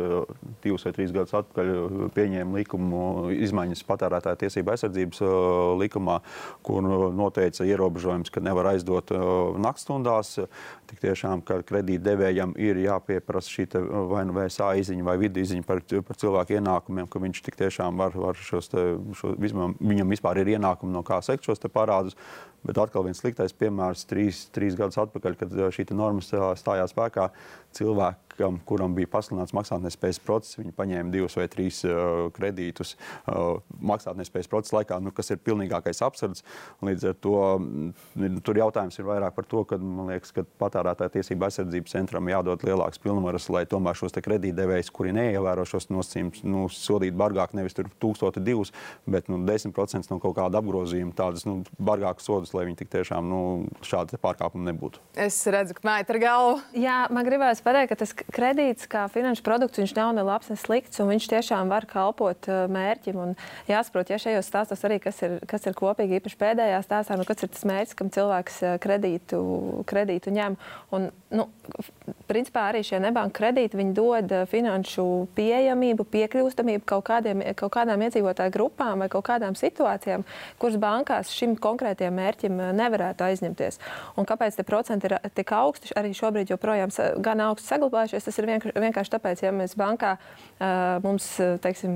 [0.62, 3.00] divus vai trīs gadus atpakaļ pieņēma likumu
[3.34, 5.32] izmaiņas patērētāja tiesība aizsardzības uh,
[5.82, 6.20] likumā,
[6.66, 6.86] kur
[7.18, 10.36] noteica ierobežojums, ka nevar aizdot uh, naktstundās.
[10.90, 13.66] Tik tiešām, ka kredītdevējam ir jāpieprasa šī
[14.10, 17.98] vai nu VSA izziņa vai vidu izziņa par, par cilvēku ienākumiem, ka viņš tik tiešām
[17.98, 18.86] var, var šos te,
[19.18, 22.18] šo, vismaz, viņam vispār ir ienākumi no kā sekt šos parādus.
[22.66, 26.92] Bet atkal viens sliktais piemērs trīs, trīs gadus atpakaļ, kad uh, šī norma stā- stājās
[27.00, 28.29] spēkā.
[28.40, 32.94] Cilvēkam, kuram bija pasludināts maksātnespējas process, viņi paņēma divus vai trīs uh, kredītus
[33.28, 36.46] uh, maksātnespējas procesa laikā, nu, kas ir pilnīgākais absurds.
[36.80, 40.46] Un Līdz ar to mm, tur jautājums ir vairāk par to, ka man liekas, ka
[40.62, 45.90] patērētāja tiesība aizsardzības centram jādod lielāks pilnvaras, lai tomēr šos te kredītdevējus, kuri neievēro šos
[45.92, 48.72] nosacījumus, nu, sodīt bargāk nevis tur tūkstoti divus,
[49.04, 53.28] bet nu, 10% no kaut kāda apgrozījuma, tādas nu, bargākas sodas, lai viņi tik tiešām
[53.30, 53.42] nu,
[53.86, 55.04] šādi pārkāpumi nebūtu.
[55.20, 56.58] Es redzu, ka māja ir galva.
[56.74, 60.58] Jā, man gribējās pateikt, ka tas kredīts kā finanšu produkts, viņš nav ne labs, ne
[60.60, 63.20] slikts, un viņš tiešām var kalpot uh, mērķim.
[63.24, 63.36] Un
[63.70, 67.46] jāsaprot, ja šajos stāstos arī, kas ir, kas ir kopīgi, īpaši pēdējā stāstā, nu, kas
[67.46, 69.44] ir tas mērķis, kam cilvēks uh, kredītu,
[69.90, 70.58] kredītu ņem.
[70.96, 71.50] Un, nu,
[72.30, 75.06] principā arī šie nebanka kredīti, dod uh, finanšu
[75.38, 80.26] pieejamību, piekļūstamību kaut, kādiem, kaut kādām iedzīvotāju grupām vai kaut kādām situācijām,
[80.62, 83.80] kuras bankās šim konkrētajam mērķim uh, nevarētu aizņemties.
[84.20, 86.94] Un kāpēc tie procenti ir uh, tik augsti, arī šobrīd joprojām
[87.26, 90.16] gan augsti saglabājušies, tas ir vienkārši, tāpēc, ja mēs bankā
[91.04, 91.26] mums
[91.64, 91.94] teiksim,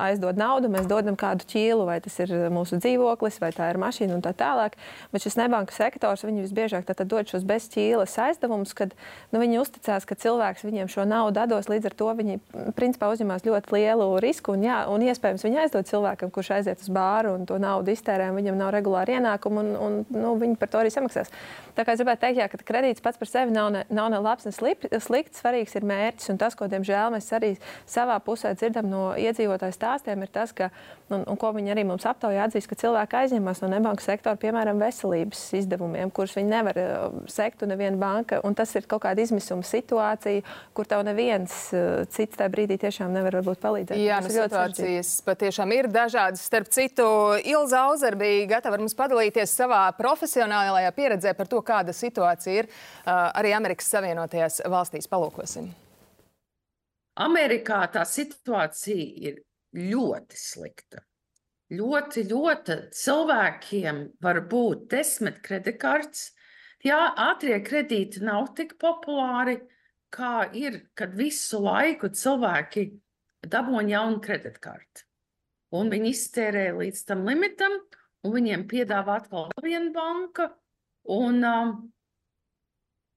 [0.00, 4.14] aizdod naudu, mēs dodam kādu ķīlu, vai tas ir mūsu dzīvoklis, vai tā ir mašīna
[4.16, 4.76] un tā tālāk.
[5.12, 8.94] Bet šis nebanka sektors, viņi visbiežāk tad dod šos bezķīles aizdevumus, kad
[9.32, 11.68] nu, viņi uzticās, ka cilvēks viņiem šo naudu dos.
[11.68, 12.38] Līdz ar to viņi
[12.78, 14.54] principā uzņemas ļoti lielu risku.
[14.56, 18.30] Un, jā, un iespējams, viņi aizdod cilvēkam, kurš aiziet uz bāru un to naudu iztērē,
[18.30, 21.32] un viņam nav regulāri ienākumi, un, un nu, viņi par to arī samaksās.
[21.76, 24.20] Tā kā es gribētu teikt, jā, ka kredīts pats par sevi nav ne, nav ne
[24.22, 25.42] labs, ne slip- slikts.
[25.42, 26.30] Svarīgs ir mērķis.
[26.32, 27.52] Un tas, ko, diemžēl, mēs arī
[27.84, 30.70] savā pusē dzirdam no iedzīvotāju stāstiem, ir tas, ka,
[31.12, 34.80] un, un ko viņi arī mums aptaujā atzīst, ka cilvēki aizņemas no nebanku sektora, piemēram,
[34.80, 38.40] veselības izdevumiem, kurus viņi nevar uh, sekt un neviena banka.
[38.46, 40.42] Un tas ir kaut kāda izmisuma situācija,
[40.76, 43.96] kur tev neviens uh, cits tajā brīdī tiešām nevar palīdzēt.
[44.00, 46.44] Jā, Tas nu, situācijas patiešām ir dažādas.
[46.48, 47.06] Starp citu,
[47.44, 52.70] Ilza Auzer bija gatava ar mums padalīties savā profesionālajā pieredzē par to, kāda situācija ir
[52.70, 55.08] uh, arī Amerikas Savienotajās valstīs.
[55.10, 55.70] Palūkosim.
[57.24, 59.38] Amerikā tā situācija ir
[59.76, 61.00] ļoti slikta.
[61.76, 66.35] Ļoti, ļoti cilvēkiem var būt desmit kreditkartes.
[66.86, 69.56] Jā, ātrie kredīti nav tik populāri,
[70.14, 72.84] kā ir, kad visu laiku cilvēki
[73.50, 75.02] dabūna jaunu kreditkarti.
[75.74, 77.74] Un viņi iztērē līdz tam limitam,
[78.22, 80.52] un viņiem piedāvā atkal viena banka,
[81.10, 81.72] un um,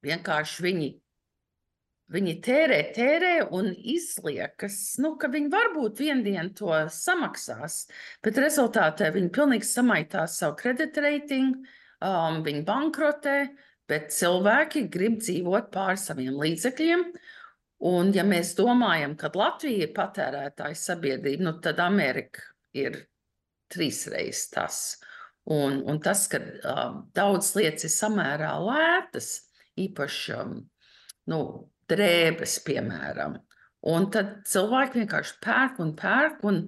[0.08, 0.89] vienkārši viņi,
[2.15, 7.84] viņi tērē, tērē un izliekas, nu, ka viņi varbūt vienu dienu to samaksās,
[8.25, 11.69] bet rezultātā viņi pilnīgi samaitās savu kreditreitingu,
[12.05, 13.35] um, viņi bankrotē,
[13.89, 17.05] bet cilvēki grib dzīvot pār saviem līdzekļiem.
[17.89, 22.43] Un, ja mēs domājam, ka Latvija ir patērētāja sabiedrība, nu, tad Amerika
[22.75, 22.97] ir
[23.71, 24.99] trīsreiz tas.
[25.49, 29.29] Un, un tas, ka um, daudz lietas ir samērā lētas,
[29.79, 30.57] īpaši um,
[31.31, 31.39] nu,
[31.89, 33.39] drēbes, piemēram.
[33.89, 36.43] Un tad cilvēki vienkārši pērk un pērk.
[36.49, 36.65] Un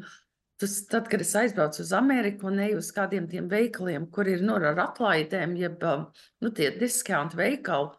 [0.62, 4.44] tas, tad, kad es aizbraucu uz Ameriku un eju uz kādiem tiem veikaliem, kur ir
[4.46, 6.08] nu, ar atlaidēm, jeb um,
[6.44, 7.92] nu, tie diskontu veikali,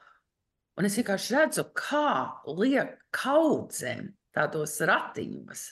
[0.79, 2.13] un es vienkārši redzu, kā
[2.47, 5.65] liek kaudzēm tādos ratiņos.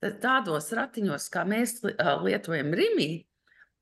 [0.00, 3.10] Tādos ratiņos, kā mēs ā, lietojam Rimī,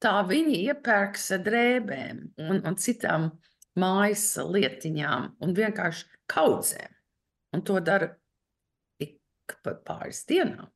[0.03, 3.31] tā viņi iepērks drēbēm un, un citām
[3.79, 6.91] mājas lietiņām un vienkārši kaudzēm.
[7.55, 8.11] Un to dara
[9.01, 9.21] ik
[9.63, 10.67] pa pāris dienām.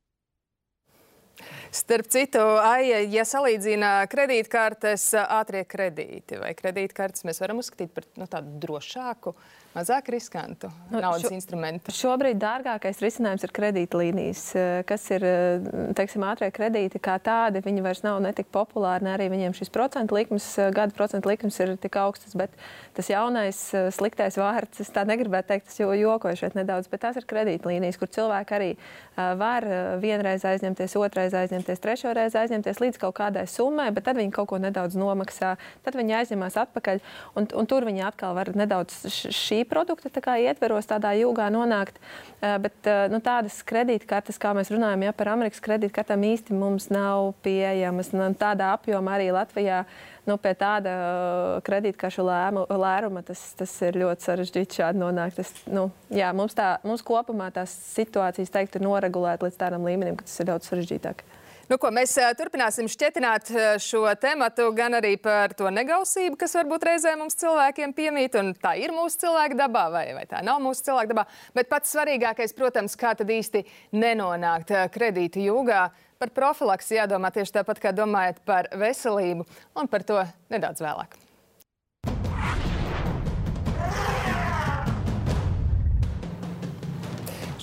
[1.73, 8.27] Starp citu, Aija, ja salīdzina kredītkartes, ātrie kredīti vai kredītkartes, mēs varam uzskatīt par nu,
[8.29, 9.33] tādu drošāku,
[9.75, 11.91] mazāk riskantu Nu, naudas šo- instrumentu.
[11.91, 15.59] Šobrīd dārgākais risinājums ir kredītlīnijas, eh, kas ir eh,
[15.97, 17.61] teiksim, ātrie kredīti kā tādi.
[17.65, 21.29] Viņi vairs nav ne tik populāri, ne arī viņiem šis procentu likums, eh, gada procentu
[21.31, 22.35] likums ir tik augsts.
[22.35, 22.51] Bet
[22.93, 23.57] tas jaunais
[23.91, 27.97] sliktais vārds, es tā negribētu teikt, es jo jokoju šeit nedaudz, bet tās ir kredītlīnijas,
[27.97, 28.77] kur cilvēki arī
[29.37, 29.61] var
[30.01, 34.47] vienreiz aizņemties, otrreiz aizņemties, trešo reizi aizņemties līdz kaut kādai summai, bet tad viņi kaut
[34.49, 36.99] ko nedaudz nomaksā, tad viņi aizņemās atpakaļ.
[37.37, 39.31] Un, un tur viņi atkal var nedaudz š-
[39.63, 41.99] šī produkta tā ietveros tādā jūgā nonākt.
[42.41, 48.11] Bet nu, tādas kredītkartes, kā mēs runājam ja, par Amerikas kredītkartēm, īsti mums nav pieejamas.
[48.13, 49.85] Nu, tādā apjomā arī Latvijā
[50.27, 55.39] nu, pie tāda kredītkaršu lēruma tas, tas ir ļoti sarežģīti šādi nonākt.
[55.39, 60.19] Tas, nu, jā, mums, tā, mums kopumā tās situācijas teikt, ir noregulētas līdz tādam līmenim,
[60.19, 61.23] ka tas ir daudz sarežģītāk.
[61.71, 63.49] Nu, ko, mēs turpināsim šķietināt
[63.81, 68.91] šo tematu gan arī par to negausību, kas varbūt reizē mums cilvēkiem piemīt, tā ir
[68.91, 71.25] mūsu cilvēka dabā, vai, vai tā nav mūsu cilvēka dabā.
[71.55, 73.63] Bet pats svarīgākais, protams, kā tad īsti
[73.95, 75.87] nenonākt kredītu jūgā.
[76.19, 79.47] Par profilaksi jādomā tieši tāpat, kā domājat par veselību,
[79.79, 80.19] un par to
[80.51, 81.15] nedaudz vēlāk.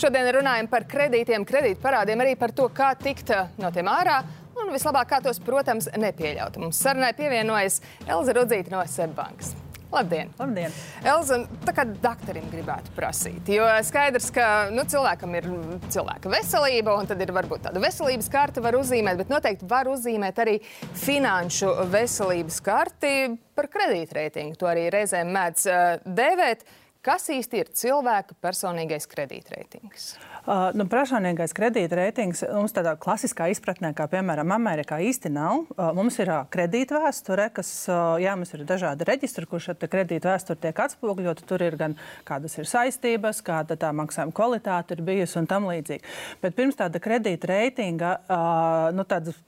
[0.00, 4.22] Šodien runājam par kredītiem, kredītparādiem, arī par to, kā tikt eh, no tiem ārā.
[4.56, 6.56] Un vislabāk, kā tos, protams, nepieļaut.
[6.62, 9.52] Mums sarunai pievienojas Elza Rudzīta no Seibankas.
[9.92, 10.30] Labdien!
[10.38, 10.72] Labdien!
[11.04, 15.48] Elza, tā kā doktoram gribētu prasīt, jo skaidrs, ka nu, cilvēkam ir
[15.90, 20.40] cilvēka veselība, un tad ir varbūt tāda veselības karte, var uzzīmēt, bet noteikti var uzzīmēt
[20.44, 20.60] arī
[21.02, 23.16] finanšu veselības karti
[23.58, 24.56] par kredītreitingu.
[24.62, 26.64] To arī reizēm mēdz uh, dēvēt.
[27.00, 30.10] Kas īsti ir cilvēka personīgais kredītreitings?
[30.42, 35.62] Uh, nu, personīgais kredītreitings mums tādā klasiskā izpratnē, kā piemēram Amerikā, īsti nav.
[35.78, 40.60] Uh, mums ir uh, kredītvēsture, kas, uh, jā, mums ir dažādi reģistri, kur šī kredītvēsture
[40.60, 41.48] tiek atspoguļota.
[41.48, 41.96] Tur ir gan
[42.28, 46.04] kādas ir saistības, kāda tā maksājuma kvalitāte ir bijusi un tam līdzīgi.
[46.44, 49.40] Bet pirms tāda kredītreitinga, uh, nu, tādas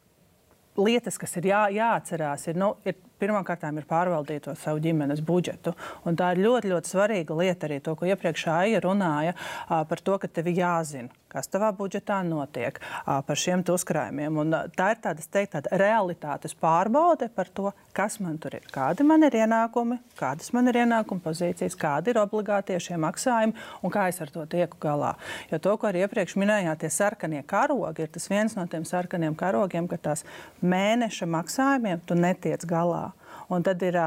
[0.81, 5.77] lietas, kas ir jā, jāatcerās, ir, nu, ir pirmkārt ir pārvaldīt to savu ģimenes budžetu.
[6.05, 9.37] Un tā ir ļoti, ļoti svarīga lieta arī to, ko iepriekš Aija runāja
[9.69, 14.39] par to, ka tev jāzina, kas tavā budžetā notiek par šiem uzkrājumiem.
[14.43, 18.67] Un, tā ir tāda, es teiktu, tāda realitātes pārbaude par to, kas man tur ir,
[18.73, 23.95] kādi man ir ienākumi, kādas man ir ienākuma pozīcijas, kādi ir obligātie šie maksājumi un
[23.95, 25.15] kā es ar to tieku galā.
[25.53, 29.37] Jo to, ko arī iepriekš minējāt, tie sarkanie karogi, ir tas viens no tiem sarkaniem
[29.39, 30.27] karogiem, ka tās
[30.63, 33.11] mēneša maksājumiem tu netiec galā.
[33.53, 33.99] Un tad ir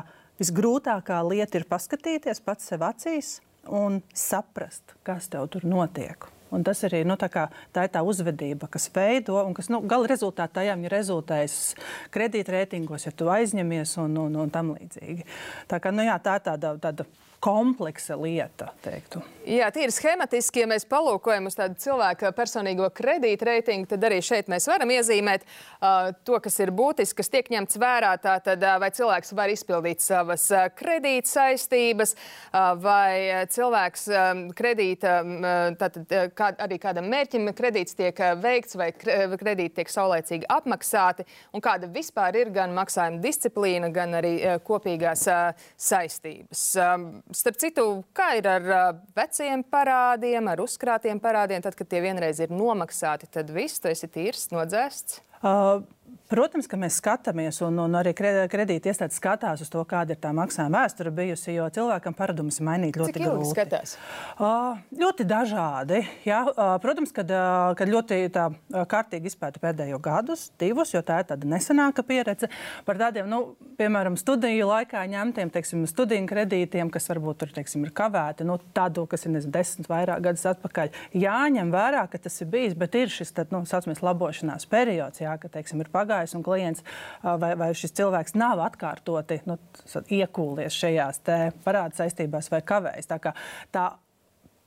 [0.41, 3.39] visgrūtākā lieta ir paskatīties pats sev acīs
[3.71, 6.34] un saprast, kas tev tur notiek.
[6.53, 9.81] Un tas arī nu, tā, kā, tā ir tā uzvedība, kas veido un kas nu,
[9.89, 11.57] gala rezultātā tajām ir rezultējis
[12.13, 15.25] kredītreitingos, ja tu aizņemies un, un, un tam līdzīgi.
[15.71, 17.07] Tā, kā, nu, jā, tā ir tāda, tāda
[17.45, 19.21] kompleksa lieta, teiktu.
[19.45, 24.65] Jā, tīri schematiski, ja mēs palūkojam uz tādu cilvēku personīgo kredītreitingu, tad arī šeit mēs
[24.65, 28.15] varam iezīmēt uh, to, kas ir būtisks, kas tiek ņemts vērā.
[28.23, 35.19] Tātad, uh, vai cilvēks var izpildīt savas uh, kredīt saistības, uh, vai cilvēks um, kredīta,
[35.21, 35.45] um,
[35.77, 40.49] tātad, uh, kā, arī kādam mērķim kredīts tiek uh, veikts, vai kre- kredīti tiek saulēcīgi
[40.57, 46.65] apmaksāti, un kāda vispār ir gan maksājuma disciplīna, gan arī uh, kopīgās uh, saistības.
[46.81, 48.65] Um, starp citu, kā ir ar
[49.17, 54.09] veciem parādiem, ar uzkrātiem parādiem, tad, kad tie vienreiz ir nomaksāti, tad viss tu esi
[54.11, 55.21] tīrs, nodzēsts?
[55.41, 55.83] Uh,
[56.25, 60.19] Protams, ka mēs skatāmies, un, un arī kre- kredīti iestādes skatās uz to, kāda ir
[60.23, 63.49] tā maksājuma vēsture bijusi, jo cilvēkam paradumus mainīt ļoti Cik grūti.
[63.51, 63.93] skatās?
[64.41, 65.99] Uh, ļoti dažādi.
[66.25, 71.03] Jā, uh, protams, kad, uh, kad ļoti tā, uh, kārtīgi izpēta pēdējo gadus, divus, jo
[71.05, 72.49] tā ir tāda nesenāka pieredze
[72.89, 77.93] par tādiem, nu, piemēram, studiju laikā ņemtiem teiksim, studiju kredītiem, kas varbūt tur teiksim, ir
[77.93, 80.89] kavēti, nu, tādu, kas ir nezinu, desmit vairāk gadus atpakaļ.
[81.21, 85.37] Jāņem vērā, ka tas ir bijis, bet ir šis tad, nu, saucamies, labošanās periods, jā,
[85.37, 86.85] ka teiksim, ir pagājis un klients
[87.23, 89.59] vai, vai šis cilvēks nav atkārtoti nu,
[90.19, 93.11] iekūlies šajās te parāda saistībās vai kavējas.
[93.11, 93.35] Tā kā
[93.75, 93.91] tā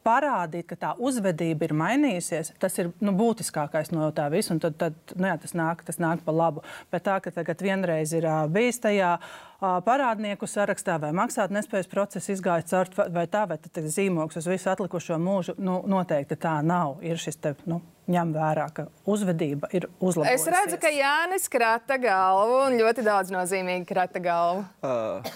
[0.08, 4.56] parādīt, ka tā uzvedība ir mainījusies, tas ir nu, būtiskākais no tā visa.
[4.62, 6.64] Tad, tad nu, jā, tas, nāk, tas nāk pa labu.
[6.92, 11.90] Bet tā, ka tagad vienreiz ir ā, bijis tajā ā, parādnieku sarakstā vai maksāt nespējas
[11.90, 16.58] process izgājis caur vai- tā, vai tas zīmogs uz visu atlikušo mūžu, nu, noteikti tā
[16.64, 16.98] nav.
[17.04, 20.46] Ir šis te, nu, ņem vērā, ka uzvedība ir uzlabojusies.
[20.46, 24.64] Es redzu, ka Jānis krata galvu un ļoti daudz nozīmīgi krata galvu.
[24.82, 25.34] Uh,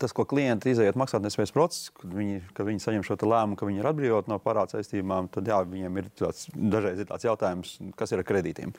[0.00, 3.82] tas, ko klienti iziet maksātnespējas procesā, kad viņi, kad viņi saņem šo lēmumu, ka viņi
[3.82, 8.12] ir atbrīvoti no parāda saistībām, tad jā, viņiem ir tāds, dažreiz ir tāds jautājums, kas
[8.12, 8.74] ir ar kredītiem.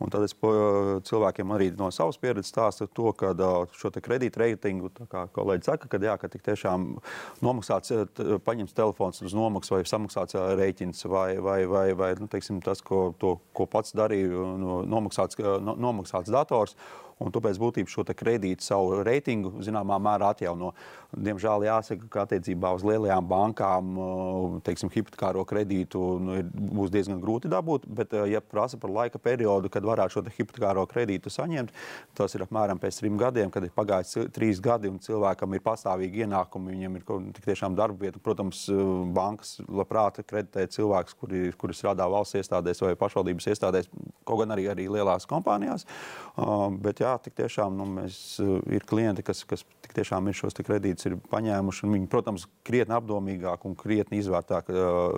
[0.00, 3.34] Un tad es cilvēkiem arī no savas pieredzes stāstu to, ka
[3.76, 6.86] šo te kredītu reitingu, kā kolēģi saka, ka jā, ka tik tiešām
[7.44, 7.92] nomaksāts,
[8.46, 13.10] paņemts telefons uz nomaksu vai samaksāts rēķins vai, vai, vai, vai nu, teiksim, tas, ko,
[13.20, 16.78] to, ko pats darīju, no- nomaksāts, nomaksāts dators.
[17.20, 20.72] Un tu pēc būtības šo kredītu, savu reitingu, zināmā mērā atjauno.
[21.10, 23.96] Diemžēl jāsaka, ka attiecībā uz lielajām bankām,
[24.62, 27.88] teiksim, hipotekāro kredītu nu, ir, būs diezgan grūti dabūt.
[27.90, 31.74] Bet, uh, ja prasa par laika periodu, kad varētu šo te hipotekāro kredītu saņemt,
[32.14, 36.22] tas ir apmēram pēc trim gadiem, kad ir pagājis trīs gadi un cilvēkam ir pastāvīgi
[36.26, 38.22] ienākumi, viņam ir tik tiešām darba vieta.
[38.22, 43.90] Protams, uh, bankas labprāt kreditē cilvēkus, kuri, kuri strādā valsts iestādēs vai pašvaldības iestādēs,
[44.22, 45.88] kaut gan arī, arī lielās kompānijās.
[46.36, 50.38] Uh, bet jā, tik tiešām nu, mēs, uh, ir klienti, kas, kas tik tiešām ir
[50.38, 50.62] šos te
[51.00, 51.84] kredītus ir paņēmuši.
[51.86, 54.70] un Viņi, protams, krietni apdomīgāk un krietni izvērtāk,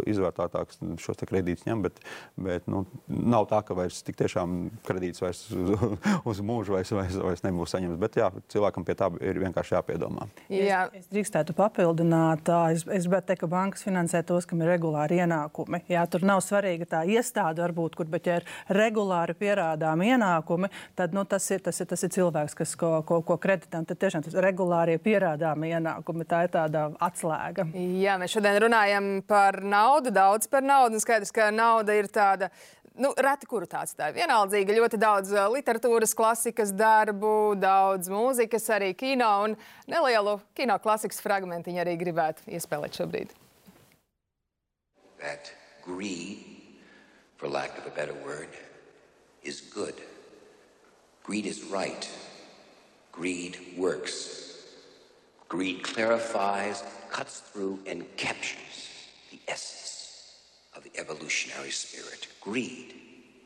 [0.06, 2.00] izvērtātāks šos te kredītus ņem, bet,
[2.36, 5.84] bet nu, nav tā, ka vairs tik tiešām kredīts vairs uz,
[6.30, 8.00] uz mūžu vairs, vairs, vairs nebūs saņemts.
[8.00, 10.28] Bet jā, cilvēkam pie tā ir vienkārši jāpiedomā.
[10.52, 10.86] Jā.
[10.92, 15.82] Es drīkstētu papildināt, es, es gribētu teikt, ka bankas finansē tos, kam ir regulāri ienākumi.
[15.90, 21.16] Jā, tur nav svarīga tā iestāde, varbūt, kur, bet ja ir regulāri pierādām ienākumi, tad
[21.16, 23.82] nu, tas, ir, tas, ir, tas ir cilvēks, kas ko, ko, ko kreditē.
[23.88, 27.66] Tad tiešām tas regulārie pierādām ienākumi, tā ir tāda atslēga.
[28.02, 31.00] Jā, mēs šodien runājam par naudu, daudz par naudu.
[31.00, 32.52] un Skaidrs, ka nauda ir tāda.
[32.92, 34.74] Nu, reti, kuru tāds tā ir vienaldzīga.
[34.76, 39.56] Ļoti daudz ā, literatūras, klasikas darbu, daudz mūzikas, arī kino un
[39.88, 43.32] nelielu kino klasikas fragmentiņu arī gribētu iespēlēt šobrīd.
[45.22, 45.52] that
[45.82, 46.38] greed,
[47.36, 48.48] for lack of a better word,
[49.44, 49.94] is good.
[51.22, 52.10] Greed is right.
[53.12, 54.51] Greed works.
[55.52, 58.88] Greed clarifies, cuts through, and captures
[59.30, 60.38] the essence
[60.74, 62.26] of the evolutionary spirit.
[62.40, 62.94] Greed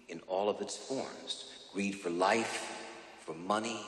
[0.09, 1.51] in all of its forms.
[1.73, 2.57] Greed for life,
[3.25, 3.81] for money,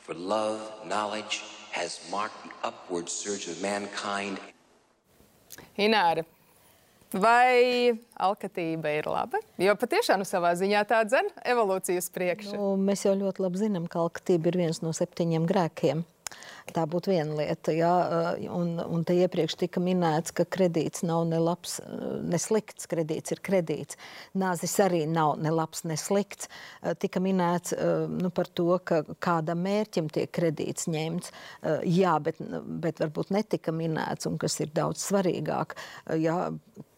[0.00, 4.40] for love, knowledge, has marked the upward surge of mankind
[5.78, 6.24] Ināra,
[7.14, 9.38] vai alkatība ir laba?
[9.62, 12.56] Jo patiešām savā ziņā tā dzen evolūcijas priekšu.
[12.58, 16.02] Nu, mēs jau ļoti labi zinām, ka alkatība ir viens no septiņiem grēkiem.
[16.74, 17.72] Tā būtu viena lieta.
[17.74, 17.92] Jā,
[18.54, 21.78] un, un te iepriekš tika minēts, ka kredīts nav ne labs,
[22.22, 22.88] ne slikts.
[22.90, 23.98] Kredīts ir kredīts.
[24.38, 26.50] Nāzis arī nav ne labs, ne slikts.
[27.02, 27.74] Tika minēts
[28.10, 31.32] nu, par to, ka kādam mērķim tiek kredīts ņemts.
[31.88, 32.40] Jā, bet,
[32.84, 35.76] bet varbūt netika minēts, un kas ir daudz svarīgāk.
[36.20, 36.50] Jā,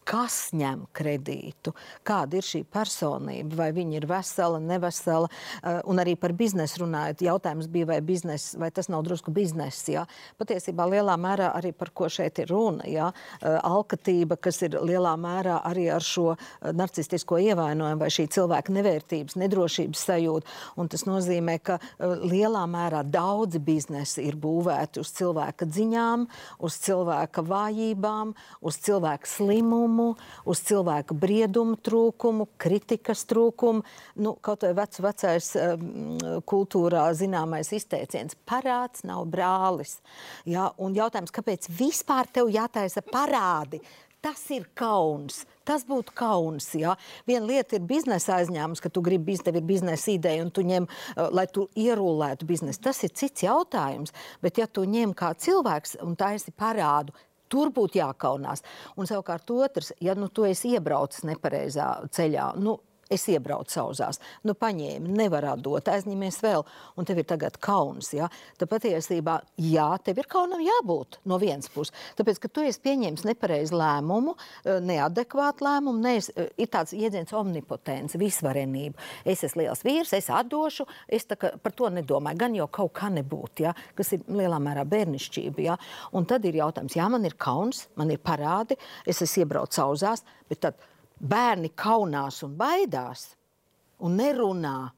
[0.07, 1.73] kas ņem kredītu,
[2.07, 5.29] kāda ir šī personība, vai viņa ir vesela, nevesela.
[5.63, 9.87] Eh, Un arī par biznesu runājot, jautājums bija, vai, biznes, vai tas nav drusku bizness.
[9.89, 10.05] Jā.
[10.39, 12.83] Patiesībā lielā mērā arī par ko šeit ir runa.
[12.87, 13.11] Jā.
[13.41, 18.73] Eh, Alkatība, kas ir lielā mērā arī ar šo eh, narcistisko ievainojumu vai šī cilvēka
[18.73, 20.47] nevērtības, nedrošības sajūtu.
[20.77, 26.27] Un tas nozīmē, ka lielā mērā daudzi biznesi ir būvēti uz cilvēka dziņām,
[26.63, 29.92] uz cilvēka vājībām, uz cilvēka slimumu,
[30.49, 33.83] uz cilvēka briedumu trūkumu, kritikas trūkumu.
[34.15, 35.49] Nu, kaut vai vecs, vecais
[36.49, 39.99] kultūrā zināmais izteiciens- parāds nav brālis.
[40.45, 40.71] Ja?
[40.77, 43.81] Un jautājums, kāpēc vispār tev jātaisa parādi?
[44.23, 45.41] Tas ir kauns.
[45.67, 46.69] Tas būtu kauns.
[46.79, 46.95] Ja?
[47.27, 50.87] Viena lieta ir biznesa aizņēmums, ka tu gribi, tev ir biznesa ideja un tu ņem,
[50.87, 52.79] uh, lai tu ierullētu biznesu.
[52.81, 54.15] Tas ir cits jautājums.
[54.41, 57.11] Bet ja tu ņem kā cilvēks un taisi parādu,
[57.53, 58.63] Tur būtu jākaunās.
[58.97, 62.79] Un savukārt otrs, ja nu, tu esi iebraucis nepareizā ceļā, nu,
[63.11, 66.63] Es iebraucu sauzās, nu, paņēmu, nevar atdot, aizņemies vēl,
[66.95, 68.13] un tev ir tagad kauns.
[68.15, 68.29] Ja?
[68.59, 71.91] Tad patiesībā, jā, tev ir kaunam jābūt no vienas puses.
[72.15, 77.35] Tāpēc, ka tu esi pieņēmis nepareizu lēmumu, eh, neadekvātu lēmumu, nees, eh, ir tāds jēdziens
[77.35, 78.95] omnipotence, visvarenība.
[79.25, 82.37] Es esmu liels vīrs, es atdošu, es kā par to nedomāju.
[82.37, 83.75] Gan jau kaut kā nebūt, ja?
[83.95, 85.59] kas ir lielā mērā bērnišķība.
[85.59, 85.77] Ja?
[86.13, 90.23] Un tad ir jautājums, jā, man ir kauns, man ir parādi, es esmu iebraucis sauzās,
[90.47, 90.75] bet tad
[91.23, 93.31] bērni kaunās un baidās
[94.03, 94.91] un nerunā.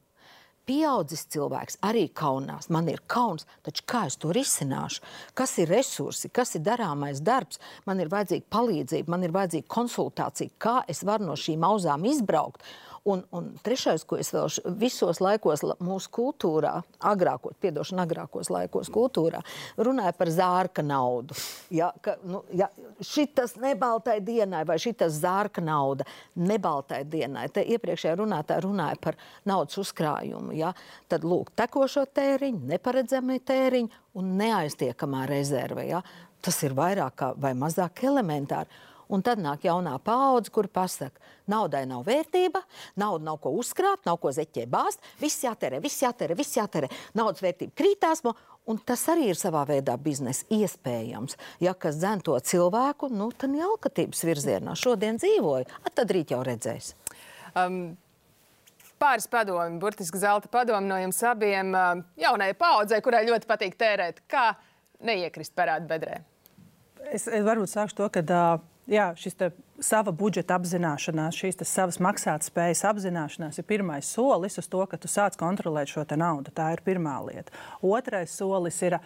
[0.66, 2.66] Pieaudzis cilvēks arī kaunās.
[2.74, 5.04] Man ir kauns, taču kā es to risināšu?
[5.38, 7.60] Kas ir resursi, kas ir darāmais darbs?
[7.86, 12.66] Man ir vajadzīga palīdzība, man ir vajadzīga konsultācija, kā es varu no šīm auzām izbraukt.
[13.06, 14.48] Un, un trešais, ko es vēl
[14.80, 16.72] visos laikos la- mūsu kultūrā,
[17.06, 19.38] agrākos, piedošana, agrākos laikos kultūrā,
[19.78, 21.36] runāja par zārka naudu.
[21.70, 22.66] Ja, ka, nu, ja,
[22.98, 27.46] šitas nebaltai dienai vai šitas zārka nauda nebaltai dienai.
[27.54, 30.56] Te iepriekšējā runātāja runāja par naudas uzkrājumu.
[30.58, 30.72] Ja?
[31.06, 35.86] Tad lūk, tekošo tēriņu, neparedzami tēriņu un neaiztiekamā rezerve.
[35.86, 36.02] Ja?
[36.42, 38.82] Tas ir vairāk vai mazāk elementāri.
[39.12, 42.62] Un tad nāk jaunā paudze, kur pasakā, naudai nav vērtība,
[42.98, 46.90] nauda nav ko uzkrāt, nav ko zeķē bāzt, viss jātērē, viss jātērē, viss jātērē.
[47.18, 48.24] Naudas vērtība krītās,
[48.66, 51.38] un tas arī ir savā veidā biznesa iespējams.
[51.62, 56.42] Ja kas dzen to cilvēku, nu, tad alkatības virzienā šodien dzīvoja, a, tad rīt jau
[56.46, 56.94] redzēs.
[57.54, 57.96] Um,
[58.96, 61.74] Pāris padomi, burtiski zelta padomi no jums abiem
[62.16, 64.22] jaunai paudzei, kurai ļoti patīk tērēt.
[64.24, 64.54] Kā
[65.04, 66.22] neiekrist parādu bedrē?
[67.04, 68.46] Es, es varbūt sākšu to, ka ā,
[68.90, 69.36] jā, šis
[69.84, 75.36] sava budžeta apzināšanās, šīs savas maksātspējas apzināšanās ir pirmais solis uz to, ka tu sāc
[75.40, 76.54] kontrolēt šo naudu.
[76.54, 77.52] Tā ir pirmā lieta.
[77.82, 78.98] Otrais solis ir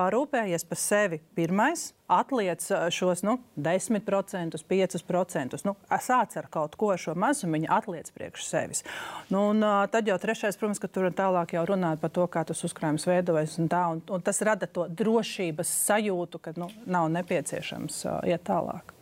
[0.00, 1.18] parūpējies par sevi.
[1.36, 2.64] Pirmais atliec
[2.94, 5.58] šos nu, 10%, 5%.
[5.66, 8.84] Nu, sāc ar kaut ko šo mazumiņu, atliec priekš sevis.
[9.30, 12.64] Nu, un, tad jau trešais, protams, ka tur tālāk jau runāt par to, kā tas
[12.66, 13.58] uzkrājums veidojas.
[13.62, 18.48] Un tā, un, un tas rada to drošības sajūtu, ka nu, nav nepieciešams ā, iet
[18.48, 18.96] tālāk.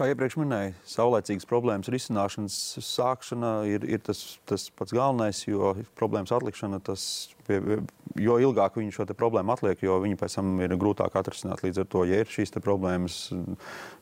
[0.00, 2.54] Kā iepriekš minēju, saulēcīgas problēmas risināšanas
[2.86, 7.02] sākšana ir, ir tas, tas pats galvenais, jo problēmas atlikšana, tas,
[8.16, 11.60] jo ilgāk viņi šo problēmu atliek, jo viņi pēc tam ir grūtāk atrisināt.
[11.66, 13.18] Līdz ar to, ja ir šīs problēmas,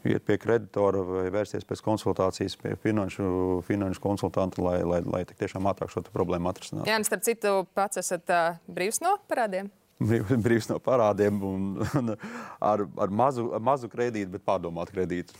[0.06, 5.66] iet pie kreditora vai vērsties pēc konsultācijas pie finanšu, finanšu konsultanta, lai, lai, lai tiešām
[5.74, 6.86] ātrāk šo problēmu atrisinātu.
[6.86, 9.74] Jā, un starp citu, pats esat uh, brīvs no parādiem.
[9.98, 15.34] Brīv- Brīvs no parādiem un, un ar, ar, mazu, ar mazu kredītu, bet pārdomātu kredītu.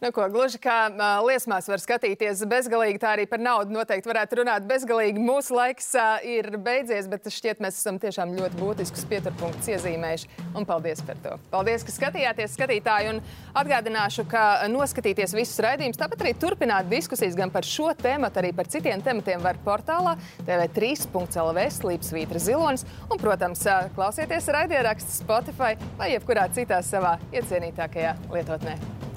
[0.00, 4.38] Nu, ko, gluži kā uh, liesmās var skatīties bezgalīgi, tā arī par naudu noteikti varētu
[4.40, 5.20] runāt bezgalīgi.
[5.20, 10.30] Mūsu laiks uh, ir beidzies, bet šķiet, mēs esam tiešām ļoti būtiskus pieturpunktus iezīmējuši.
[10.56, 11.36] Un paldies par to.
[11.52, 13.12] Paldies, ka skatījāties, skatītāji.
[13.12, 13.20] Un
[13.60, 18.72] atgādināšu, ka noskatīties visus raidījumus, tāpat arī turpināt diskusijas gan par šo tēmu, arī par
[18.72, 20.16] citiem tematiem var portālā
[20.48, 22.88] tv3.lv slīpsvītra zilonis.
[23.10, 29.11] Un, protams, uh, klausieties raidierakstu Spotify vai jebkurā citā savā iecienītākajā lietotnē.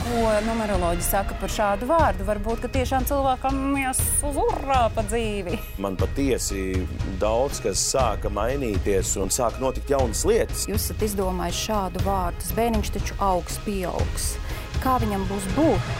[0.00, 2.24] Ko numeroloģi saka par šādu vārdu?
[2.28, 5.58] Varbūt, ka tiešām cilvēkam ies uz urā pa dzīvi.
[5.82, 6.86] Man patiesi
[7.20, 10.64] daudz kas sāka mainīties un sāka notikt jaunas lietas.
[10.70, 12.48] Jūs esat izdomājis šādu vārdu.
[12.56, 14.32] Bērniņš taču augs, pieaugs.
[14.80, 15.94] Kā viņam būs būt?